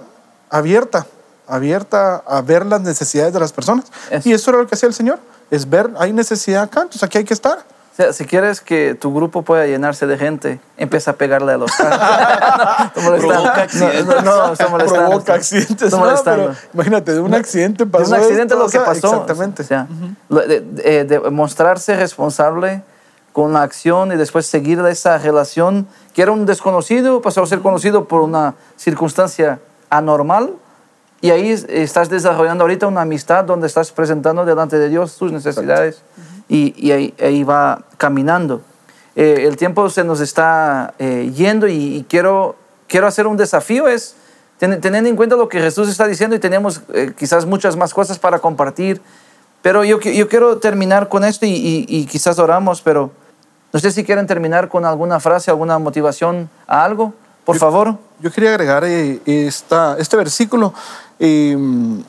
abierta, 0.50 1.06
abierta 1.46 2.22
a 2.26 2.40
ver 2.42 2.64
las 2.66 2.80
necesidades 2.80 3.32
de 3.32 3.40
las 3.40 3.52
personas. 3.52 3.86
Es- 4.10 4.26
Y 4.26 4.32
eso 4.32 4.50
era 4.50 4.60
lo 4.60 4.66
que 4.66 4.74
hacía 4.74 4.88
el 4.88 4.94
Señor, 4.94 5.18
es 5.50 5.68
ver, 5.68 5.90
hay 5.98 6.12
necesidad 6.12 6.62
acá, 6.62 6.80
entonces 6.82 7.02
aquí 7.02 7.18
hay 7.18 7.24
que 7.24 7.34
estar. 7.34 7.64
O 7.92 7.94
sea, 7.94 8.12
si 8.14 8.24
quieres 8.24 8.62
que 8.62 8.94
tu 8.94 9.12
grupo 9.14 9.42
pueda 9.42 9.66
llenarse 9.66 10.06
de 10.06 10.16
gente, 10.16 10.60
empieza 10.78 11.10
a 11.10 11.14
pegarle 11.14 11.52
a 11.52 11.58
los 11.58 11.70
carros. 11.76 12.90
no. 12.96 13.16
Provoca 13.18 13.52
No, 13.54 13.62
accidentes. 13.62 14.06
no, 14.06 14.22
no, 14.22 14.68
molestando. 14.70 14.86
Provoca 15.08 15.34
accidentes. 15.34 15.92
No, 15.92 16.14
pero 16.24 16.54
imagínate, 16.72 17.12
de 17.12 17.20
un 17.20 17.34
accidente 17.34 17.84
pasó 17.84 18.04
De 18.04 18.08
un 18.08 18.14
accidente 18.16 18.54
esto, 18.54 18.64
lo 18.64 18.70
que 18.70 18.80
pasó. 18.80 19.08
Exactamente. 19.12 19.62
O 19.62 19.66
sea, 19.66 19.86
lo- 20.30 20.40
de, 20.40 20.60
de- 20.62 21.04
de 21.04 21.20
mostrarse 21.30 21.94
responsable 21.94 22.82
con 23.34 23.52
la 23.52 23.62
acción 23.62 24.10
y 24.12 24.16
después 24.16 24.46
seguir 24.46 24.78
esa 24.86 25.18
relación 25.18 25.86
que 26.14 26.22
era 26.22 26.32
un 26.32 26.46
desconocido, 26.46 27.20
pasó 27.20 27.42
a 27.42 27.46
ser 27.46 27.60
conocido 27.60 28.06
por 28.06 28.22
una 28.22 28.54
circunstancia 28.76 29.58
anormal. 29.90 30.54
Y 31.20 31.30
ahí 31.30 31.50
es- 31.50 31.64
estás 31.68 32.08
desarrollando 32.08 32.64
ahorita 32.64 32.86
una 32.86 33.02
amistad 33.02 33.44
donde 33.44 33.66
estás 33.66 33.92
presentando 33.92 34.44
delante 34.46 34.78
de 34.78 34.88
Dios 34.88 35.14
tus 35.16 35.30
necesidades 35.30 36.00
y, 36.48 36.74
y 36.76 36.92
ahí, 36.92 37.14
ahí 37.20 37.44
va 37.44 37.82
caminando. 37.98 38.60
Eh, 39.16 39.44
el 39.46 39.56
tiempo 39.56 39.88
se 39.90 40.04
nos 40.04 40.20
está 40.20 40.94
eh, 40.98 41.30
yendo 41.34 41.66
y, 41.68 41.96
y 41.96 42.06
quiero, 42.08 42.56
quiero 42.88 43.06
hacer 43.06 43.26
un 43.26 43.36
desafío, 43.36 43.86
es 43.88 44.14
ten- 44.58 44.80
teniendo 44.80 45.10
en 45.10 45.16
cuenta 45.16 45.36
lo 45.36 45.48
que 45.48 45.60
Jesús 45.60 45.88
está 45.88 46.06
diciendo 46.06 46.34
y 46.34 46.38
tenemos 46.38 46.80
eh, 46.94 47.12
quizás 47.16 47.44
muchas 47.44 47.76
más 47.76 47.92
cosas 47.92 48.18
para 48.18 48.38
compartir, 48.38 49.00
pero 49.60 49.84
yo, 49.84 50.00
yo 50.00 50.28
quiero 50.28 50.58
terminar 50.58 51.08
con 51.08 51.24
esto 51.24 51.44
y, 51.46 51.84
y- 51.88 52.06
quizás 52.06 52.38
oramos, 52.38 52.80
pero 52.80 53.10
no 53.72 53.80
sé 53.80 53.90
si 53.92 54.02
quieren 54.04 54.26
terminar 54.26 54.68
con 54.68 54.84
alguna 54.84 55.20
frase, 55.20 55.50
alguna 55.50 55.78
motivación 55.78 56.48
a 56.66 56.84
algo, 56.84 57.12
por 57.44 57.56
favor. 57.58 57.96
yo 58.20 58.30
quería 58.32 58.50
agregar 58.50 58.84
eh, 58.84 59.20
esta, 59.26 59.96
este 59.98 60.16
versículo. 60.16 60.72
Eh, 61.18 61.56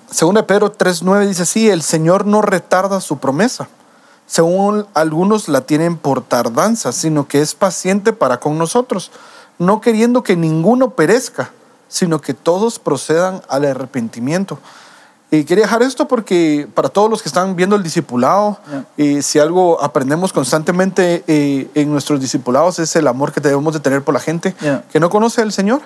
según 0.10 0.36
Pedro 0.48 0.72
3.9 0.72 1.28
dice 1.28 1.44
así, 1.44 1.70
el 1.70 1.82
Señor 1.82 2.26
no 2.26 2.42
retarda 2.42 3.02
su 3.02 3.18
promesa. 3.18 3.68
Según 4.34 4.88
algunos 4.96 5.48
la 5.48 5.62
tienen 5.62 5.96
por 5.96 6.24
tardanza, 6.24 6.92
sino 6.92 7.28
que 7.28 7.40
es 7.40 7.54
paciente 7.54 8.14
para 8.14 8.40
con 8.40 8.58
nosotros, 8.58 9.12
no 9.60 9.80
queriendo 9.80 10.24
que 10.24 10.36
ninguno 10.36 10.90
perezca, 10.90 11.52
sino 11.88 12.20
que 12.20 12.34
todos 12.34 12.80
procedan 12.80 13.44
al 13.48 13.64
arrepentimiento. 13.66 14.58
Y 15.30 15.44
quería 15.44 15.66
dejar 15.66 15.84
esto 15.84 16.08
porque 16.08 16.68
para 16.74 16.90
todos 16.90 17.12
los 17.12 17.22
que 17.22 17.30
están 17.30 17.56
viendo 17.56 17.76
el 17.76 17.84
discipulado, 17.84 18.58
eh, 18.98 19.22
si 19.22 19.38
algo 19.38 19.80
aprendemos 19.84 20.34
constantemente 20.34 21.24
eh, 21.28 21.70
en 21.76 21.92
nuestros 21.92 22.20
discipulados 22.20 22.80
es 22.80 22.96
el 22.96 23.08
amor 23.08 23.34
que 23.34 23.40
debemos 23.40 23.76
de 23.76 23.82
tener 23.82 24.04
por 24.04 24.16
la 24.16 24.20
gente 24.20 24.56
Yeah. 24.62 24.84
que 24.92 25.00
no 25.00 25.12
conoce 25.12 25.44
al 25.44 25.52
Señor. 25.52 25.82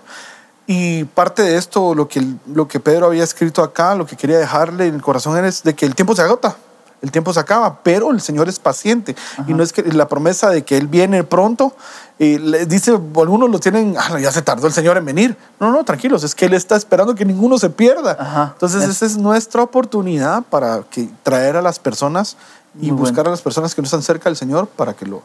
Y 0.68 1.04
parte 1.04 1.42
de 1.42 1.58
esto, 1.58 1.94
lo 1.96 2.08
que, 2.08 2.26
lo 2.46 2.70
que 2.70 2.80
Pedro 2.80 3.08
había 3.08 3.26
escrito 3.26 3.62
acá, 3.62 3.94
lo 3.94 4.06
que 4.06 4.16
quería 4.16 4.38
dejarle 4.38 4.88
en 4.88 4.96
el 4.96 5.02
corazón 5.02 5.44
es 5.44 5.64
de 5.64 5.76
que 5.76 5.86
el 5.86 5.96
tiempo 5.96 6.16
se 6.16 6.22
agota, 6.22 6.56
el 7.02 7.12
tiempo 7.12 7.34
se 7.34 7.40
acaba, 7.40 7.82
pero 7.84 8.12
el 8.12 8.22
Señor 8.22 8.50
es 8.50 8.60
paciente. 8.60 9.16
Y 9.48 9.54
no 9.54 9.64
es 9.64 9.72
que 9.72 9.84
la 9.84 10.08
promesa 10.08 10.50
de 10.50 10.64
que 10.64 10.78
Él 10.78 10.88
viene 10.88 11.24
pronto, 11.24 11.76
eh, 12.20 12.40
le 12.40 12.66
dice, 12.66 12.92
algunos 12.92 13.50
lo 13.50 13.60
tienen, 13.60 13.96
"Ah, 13.98 14.20
ya 14.20 14.32
se 14.32 14.42
tardó 14.42 14.66
el 14.68 14.74
Señor 14.74 14.98
en 14.98 15.06
venir. 15.06 15.38
No, 15.60 15.72
no, 15.72 15.84
tranquilos, 15.84 16.24
es 16.24 16.34
que 16.34 16.46
Él 16.46 16.54
está 16.54 16.76
esperando 16.76 17.14
que 17.14 17.26
ninguno 17.26 17.58
se 17.60 17.70
pierda. 17.70 18.18
Ajá. 18.20 18.50
Entonces, 18.54 18.84
esa 18.90 19.06
es 19.06 19.18
nuestra 19.18 19.62
oportunidad 19.62 20.44
para 20.44 20.82
que, 20.90 21.08
traer 21.24 21.56
a 21.56 21.62
las 21.62 21.78
personas 21.78 22.38
y 22.82 22.88
Muy 22.92 23.00
buscar 23.00 23.18
bueno. 23.18 23.30
a 23.30 23.32
las 23.32 23.42
personas 23.42 23.76
que 23.76 23.82
no 23.82 23.86
están 23.86 24.02
cerca 24.02 24.30
del 24.30 24.36
Señor 24.36 24.68
para 24.68 24.94
que 24.94 25.06
lo, 25.06 25.22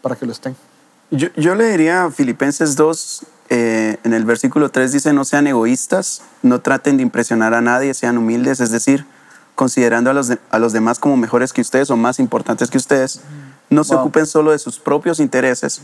para 0.00 0.16
que 0.16 0.24
lo 0.26 0.32
estén. 0.32 0.56
Yo, 1.10 1.28
yo 1.36 1.54
le 1.54 1.70
diría 1.70 2.04
a 2.04 2.10
Filipenses 2.10 2.76
2, 2.76 3.26
eh, 3.50 3.98
en 4.04 4.14
el 4.14 4.24
versículo 4.24 4.70
3 4.70 4.92
dice, 4.92 5.12
no 5.12 5.24
sean 5.24 5.46
egoístas, 5.48 6.22
no 6.42 6.60
traten 6.60 6.96
de 6.96 7.02
impresionar 7.02 7.52
a 7.52 7.60
nadie, 7.60 7.92
sean 7.94 8.16
humildes, 8.16 8.60
es 8.60 8.70
decir, 8.70 9.04
considerando 9.64 10.08
a 10.08 10.14
los, 10.14 10.28
de- 10.28 10.38
a 10.50 10.58
los 10.58 10.72
demás 10.72 10.98
como 10.98 11.18
mejores 11.18 11.52
que 11.52 11.60
ustedes 11.60 11.90
o 11.90 11.96
más 11.98 12.18
importantes 12.18 12.70
que 12.70 12.78
ustedes, 12.78 13.20
no 13.68 13.84
se 13.84 13.94
ocupen 13.94 14.24
solo 14.24 14.52
de 14.52 14.58
sus 14.58 14.78
propios 14.78 15.20
intereses, 15.20 15.82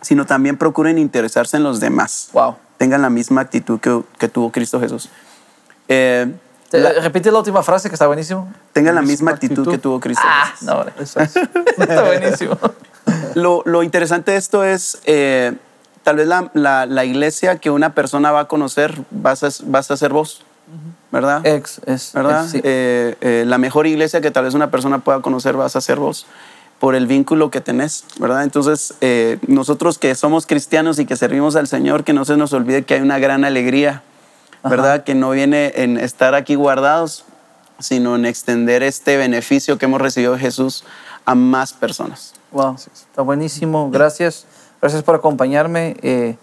sino 0.00 0.26
también 0.26 0.56
procuren 0.58 0.98
interesarse 0.98 1.56
en 1.56 1.62
los 1.62 1.78
demás. 1.78 2.30
Wow. 2.32 2.56
Tengan 2.78 3.00
la 3.00 3.10
misma 3.10 3.40
actitud 3.40 3.78
que, 3.78 4.02
que 4.18 4.28
tuvo 4.28 4.50
Cristo 4.50 4.80
Jesús. 4.80 5.08
Eh, 5.86 6.34
la- 6.72 6.94
repite 6.94 7.30
la 7.30 7.38
última 7.38 7.62
frase 7.62 7.88
que 7.88 7.94
está 7.94 8.08
buenísimo. 8.08 8.52
tengan 8.72 8.96
la 8.96 9.02
misma 9.02 9.30
actitud, 9.30 9.58
actitud. 9.60 9.70
que 9.70 9.78
tuvo 9.78 10.00
Cristo 10.00 10.24
Ah, 10.26 10.46
Jesús. 10.50 10.66
no, 10.66 10.74
hombre. 10.78 10.94
está 11.78 12.02
buenísimo. 12.04 12.58
Lo, 13.36 13.62
lo 13.66 13.84
interesante 13.84 14.32
de 14.32 14.36
esto 14.38 14.64
es, 14.64 14.98
eh, 15.04 15.52
tal 16.02 16.16
vez 16.16 16.26
la, 16.26 16.50
la- 16.54 16.86
la 16.86 17.04
iglesia 17.04 17.58
que 17.60 17.70
una 17.70 17.94
persona 17.94 18.32
va 18.32 18.40
a 18.40 18.48
conocer 18.48 19.00
vas 19.12 19.44
a, 19.44 19.48
vas 19.66 19.92
a 19.92 19.96
ser 19.96 20.12
vos, 20.12 20.44
¿verdad? 21.12 21.46
Ex, 21.46 21.80
es, 21.86 22.12
¿verdad? 22.14 22.48
sí. 22.48 22.60
Eh, 22.64 23.14
eh, 23.20 23.44
la 23.46 23.58
mejor 23.58 23.86
iglesia 23.86 24.20
que 24.22 24.30
tal 24.30 24.44
vez 24.44 24.54
una 24.54 24.70
persona 24.70 24.98
pueda 24.98 25.20
conocer 25.20 25.56
vas 25.56 25.76
a 25.76 25.80
ser 25.80 25.98
vos 25.98 26.26
por 26.80 26.96
el 26.96 27.06
vínculo 27.06 27.50
que 27.50 27.60
tenés, 27.60 28.04
¿verdad? 28.18 28.42
Entonces, 28.42 28.94
eh, 29.02 29.38
nosotros 29.46 29.98
que 29.98 30.16
somos 30.16 30.46
cristianos 30.46 30.98
y 30.98 31.06
que 31.06 31.14
servimos 31.14 31.54
al 31.54 31.68
Señor, 31.68 32.02
que 32.02 32.12
no 32.12 32.24
se 32.24 32.36
nos 32.36 32.52
olvide 32.54 32.82
que 32.82 32.94
hay 32.94 33.02
una 33.02 33.20
gran 33.20 33.44
alegría, 33.44 34.02
¿verdad? 34.64 35.04
Que 35.04 35.14
no 35.14 35.30
viene 35.30 35.72
en 35.76 35.96
estar 35.96 36.34
aquí 36.34 36.56
guardados, 36.56 37.24
sino 37.78 38.16
en 38.16 38.24
extender 38.24 38.82
este 38.82 39.16
beneficio 39.16 39.78
que 39.78 39.84
hemos 39.84 40.00
recibido 40.00 40.32
de 40.32 40.40
Jesús 40.40 40.82
a 41.24 41.36
más 41.36 41.72
personas. 41.72 42.34
Wow, 42.50 42.74
está 42.74 43.22
buenísimo. 43.22 43.90
Gracias. 43.92 44.46
Gracias 44.80 45.04
por 45.04 45.14
acompañarme. 45.14 46.36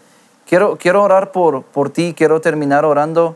Quiero, 0.48 0.78
quiero 0.78 1.04
orar 1.04 1.34
por, 1.34 1.64
por 1.64 1.90
ti, 1.90 2.14
quiero 2.18 2.40
terminar 2.40 2.86
orando. 2.86 3.36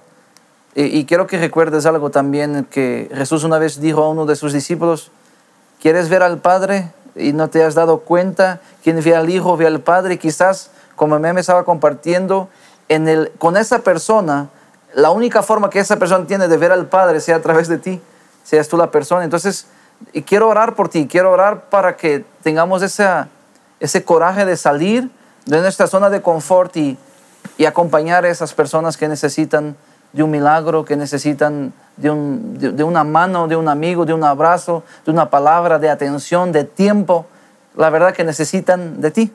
Y 0.76 1.06
quiero 1.06 1.28
que 1.28 1.38
recuerdes 1.38 1.86
algo 1.86 2.10
también 2.10 2.66
que 2.70 3.08
Jesús 3.14 3.44
una 3.44 3.60
vez 3.60 3.80
dijo 3.80 4.04
a 4.04 4.10
uno 4.10 4.26
de 4.26 4.36
sus 4.36 4.54
discípulos, 4.54 5.12
¿quieres 5.80 6.10
ver 6.10 6.24
al 6.24 6.40
Padre 6.40 6.92
y 7.16 7.32
no 7.32 7.50
te 7.50 7.64
has 7.64 7.76
dado 7.76 8.00
cuenta? 8.00 8.60
Quien 8.82 9.04
ve 9.04 9.16
al 9.16 9.30
Hijo 9.30 9.56
ve 9.56 9.68
al 9.68 9.82
Padre. 9.82 10.18
Quizás, 10.18 10.72
como 10.96 11.20
me 11.20 11.40
estaba 11.40 11.64
compartiendo, 11.64 12.50
en 12.90 13.08
el, 13.08 13.32
con 13.38 13.56
esa 13.56 13.80
persona, 13.80 14.50
la 14.96 15.12
única 15.12 15.44
forma 15.44 15.70
que 15.70 15.80
esa 15.80 15.98
persona 15.98 16.26
tiene 16.26 16.48
de 16.48 16.58
ver 16.58 16.72
al 16.72 16.88
Padre 16.88 17.20
sea 17.20 17.36
a 17.36 17.42
través 17.42 17.68
de 17.68 17.78
ti, 17.78 18.02
seas 18.44 18.68
tú 18.68 18.76
la 18.76 18.90
persona. 18.90 19.24
Entonces, 19.24 19.68
y 20.12 20.24
quiero 20.24 20.50
orar 20.50 20.74
por 20.74 20.90
ti, 20.90 21.08
quiero 21.08 21.32
orar 21.32 21.70
para 21.70 21.96
que 21.98 22.26
tengamos 22.42 22.82
esa, 22.82 23.30
ese 23.80 24.04
coraje 24.04 24.44
de 24.46 24.58
salir 24.58 25.12
de 25.46 25.62
nuestra 25.62 25.86
zona 25.86 26.10
de 26.10 26.24
confort 26.24 26.76
y, 26.78 26.98
y 27.58 27.66
acompañar 27.66 28.26
a 28.26 28.30
esas 28.30 28.54
personas 28.56 28.98
que 28.98 29.08
necesitan 29.08 29.76
de 30.14 30.24
un 30.24 30.32
milagro, 30.32 30.86
que 30.86 30.96
necesitan 30.96 31.74
de, 31.98 32.10
un- 32.10 32.58
de- 32.58 32.84
una 32.84 33.04
mano, 33.04 33.48
de 33.48 33.56
un 33.56 33.68
amigo, 33.68 34.06
de 34.06 34.14
un 34.14 34.24
abrazo, 34.24 34.84
de 35.06 35.12
una 35.12 35.30
palabra, 35.30 35.80
de 35.80 35.90
atención, 35.90 36.52
de 36.52 36.64
tiempo. 36.64 37.26
La 37.76 37.90
verdad 37.90 38.14
que 38.14 38.24
necesitan 38.24 39.02
de 39.02 39.12
ti. 39.12 39.34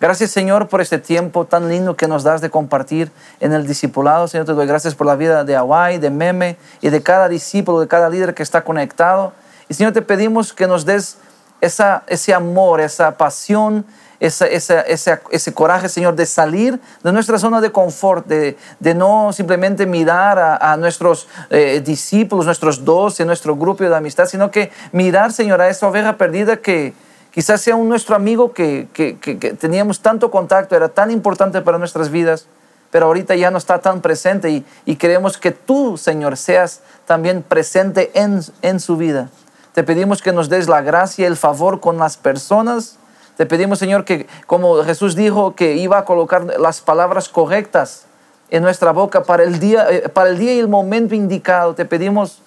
Gracias 0.00 0.30
Señor 0.32 0.68
por 0.68 0.80
este 0.80 0.98
tiempo 0.98 1.44
tan 1.46 1.68
lindo 1.68 1.96
que 1.96 2.08
nos 2.08 2.22
das 2.24 2.40
de 2.40 2.50
compartir 2.50 3.10
en 3.40 3.52
el 3.52 3.66
discipulado. 3.66 4.28
Señor, 4.28 4.46
te 4.46 4.52
doy 4.52 4.66
gracias 4.66 4.94
por 4.94 5.06
la 5.06 5.14
vida 5.16 5.44
de 5.44 5.56
Hawaii, 5.56 5.98
de 5.98 6.10
Meme 6.10 6.56
y 6.82 6.90
de 6.90 7.02
cada 7.02 7.28
discípulo, 7.28 7.80
de 7.80 7.88
cada 7.88 8.10
líder 8.10 8.34
que 8.34 8.42
está 8.42 8.64
conectado. 8.64 9.32
Y 9.68 9.74
Señor, 9.74 9.92
te 9.92 10.02
pedimos 10.02 10.52
que 10.52 10.66
nos 10.66 10.84
des 10.84 11.18
esa, 11.60 12.02
ese 12.06 12.34
amor, 12.34 12.80
esa 12.80 13.16
pasión, 13.16 13.86
ese, 14.26 15.52
coraje, 15.52 15.88
Señor, 15.88 16.14
de 16.14 16.26
salir 16.26 16.80
de 17.02 17.12
nuestra 17.12 17.38
zona 17.38 17.60
de 17.60 17.70
confort, 17.72 18.26
de, 18.26 18.56
no 18.94 19.32
simplemente 19.32 19.86
mirar 19.86 20.38
a, 20.38 20.76
nuestros 20.76 21.28
eh, 21.50 21.82
discípulos, 21.84 22.46
nuestros 22.46 22.84
doce, 22.84 23.24
nuestro 23.24 23.56
grupo 23.56 23.84
de 23.84 23.94
amistad, 23.94 24.26
sino 24.26 24.50
que 24.50 24.70
mirar, 24.92 25.32
Señor, 25.32 25.60
a 25.60 25.68
esa 25.68 25.88
oveja 25.88 26.16
perdida 26.16 26.56
que, 26.56 26.92
Quizás 27.34 27.60
sea 27.62 27.74
un 27.74 27.88
nuestro 27.88 28.14
amigo 28.14 28.52
que, 28.52 28.86
que- 28.92 29.18
que- 29.18 29.34
teníamos 29.54 29.98
tanto 29.98 30.30
contacto, 30.30 30.76
era 30.76 30.88
tan 30.88 31.10
importante 31.10 31.60
para 31.62 31.78
nuestras 31.78 32.08
vidas, 32.10 32.46
pero 32.92 33.06
ahorita 33.06 33.34
ya 33.34 33.50
no 33.50 33.58
está 33.58 33.80
tan 33.80 34.02
presente 34.02 34.50
y, 34.50 34.64
y 34.86 34.94
queremos 34.94 35.36
que 35.36 35.50
tú, 35.50 35.98
Señor, 35.98 36.36
seas 36.36 36.80
también 37.06 37.42
presente 37.42 38.12
en, 38.14 38.40
en 38.62 38.78
su 38.78 38.96
vida. 38.96 39.30
Te 39.72 39.82
pedimos 39.82 40.22
que 40.22 40.30
nos 40.30 40.48
des 40.48 40.68
la 40.68 40.80
gracia 40.80 41.26
el 41.26 41.36
favor 41.36 41.80
con 41.80 41.96
las 41.96 42.16
personas. 42.16 42.98
Te 43.36 43.46
pedimos, 43.46 43.78
Señor, 43.78 44.04
que 44.04 44.26
como 44.46 44.82
Jesús 44.84 45.16
dijo 45.16 45.54
que 45.54 45.76
iba 45.76 45.98
a 45.98 46.04
colocar 46.04 46.44
las 46.58 46.80
palabras 46.80 47.28
correctas 47.28 48.06
en 48.50 48.62
nuestra 48.62 48.92
boca 48.92 49.24
para 49.24 49.42
el 49.42 49.58
día, 49.58 49.86
eh, 49.90 50.08
para 50.08 50.30
el 50.30 50.38
día 50.38 50.54
y 50.54 50.58
el 50.58 50.68
momento 50.68 51.14
indicado, 51.14 51.74
te 51.74 51.84
pedimos 51.84 52.42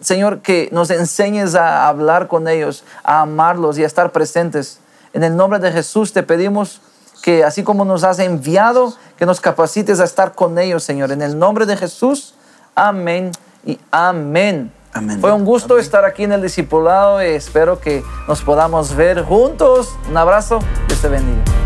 Señor, 0.00 0.40
que 0.40 0.68
nos 0.72 0.90
enseñes 0.90 1.54
a 1.54 1.88
hablar 1.88 2.26
con 2.26 2.48
ellos, 2.48 2.82
a 3.04 3.20
amarlos 3.20 3.78
y 3.78 3.84
a 3.84 3.86
estar 3.86 4.10
presentes. 4.10 4.80
En 5.12 5.22
el 5.22 5.36
nombre 5.36 5.58
de 5.60 5.70
Jesús 5.70 6.12
te 6.12 6.22
pedimos 6.22 6.80
que 7.22 7.44
así 7.44 7.62
como 7.62 7.84
nos 7.84 8.04
has 8.04 8.18
enviado, 8.18 8.94
que 9.16 9.26
nos 9.26 9.40
capacites 9.40 10.00
a 10.00 10.04
estar 10.04 10.34
con 10.34 10.58
ellos, 10.58 10.82
Señor. 10.82 11.12
En 11.12 11.22
el 11.22 11.38
nombre 11.38 11.64
de 11.64 11.76
Jesús, 11.76 12.34
amén 12.74 13.30
y 13.64 13.78
amén. 13.90 14.72
Amén. 14.98 15.20
Fue 15.20 15.32
un 15.32 15.44
gusto 15.44 15.78
estar 15.78 16.04
aquí 16.04 16.24
en 16.24 16.32
el 16.32 16.42
discipulado 16.42 17.22
y 17.22 17.28
espero 17.28 17.80
que 17.80 18.02
nos 18.26 18.42
podamos 18.42 18.94
ver 18.94 19.22
juntos. 19.22 19.94
Un 20.08 20.16
abrazo, 20.16 20.58
Dios 20.88 21.00
te 21.00 21.08
bendiga. 21.08 21.57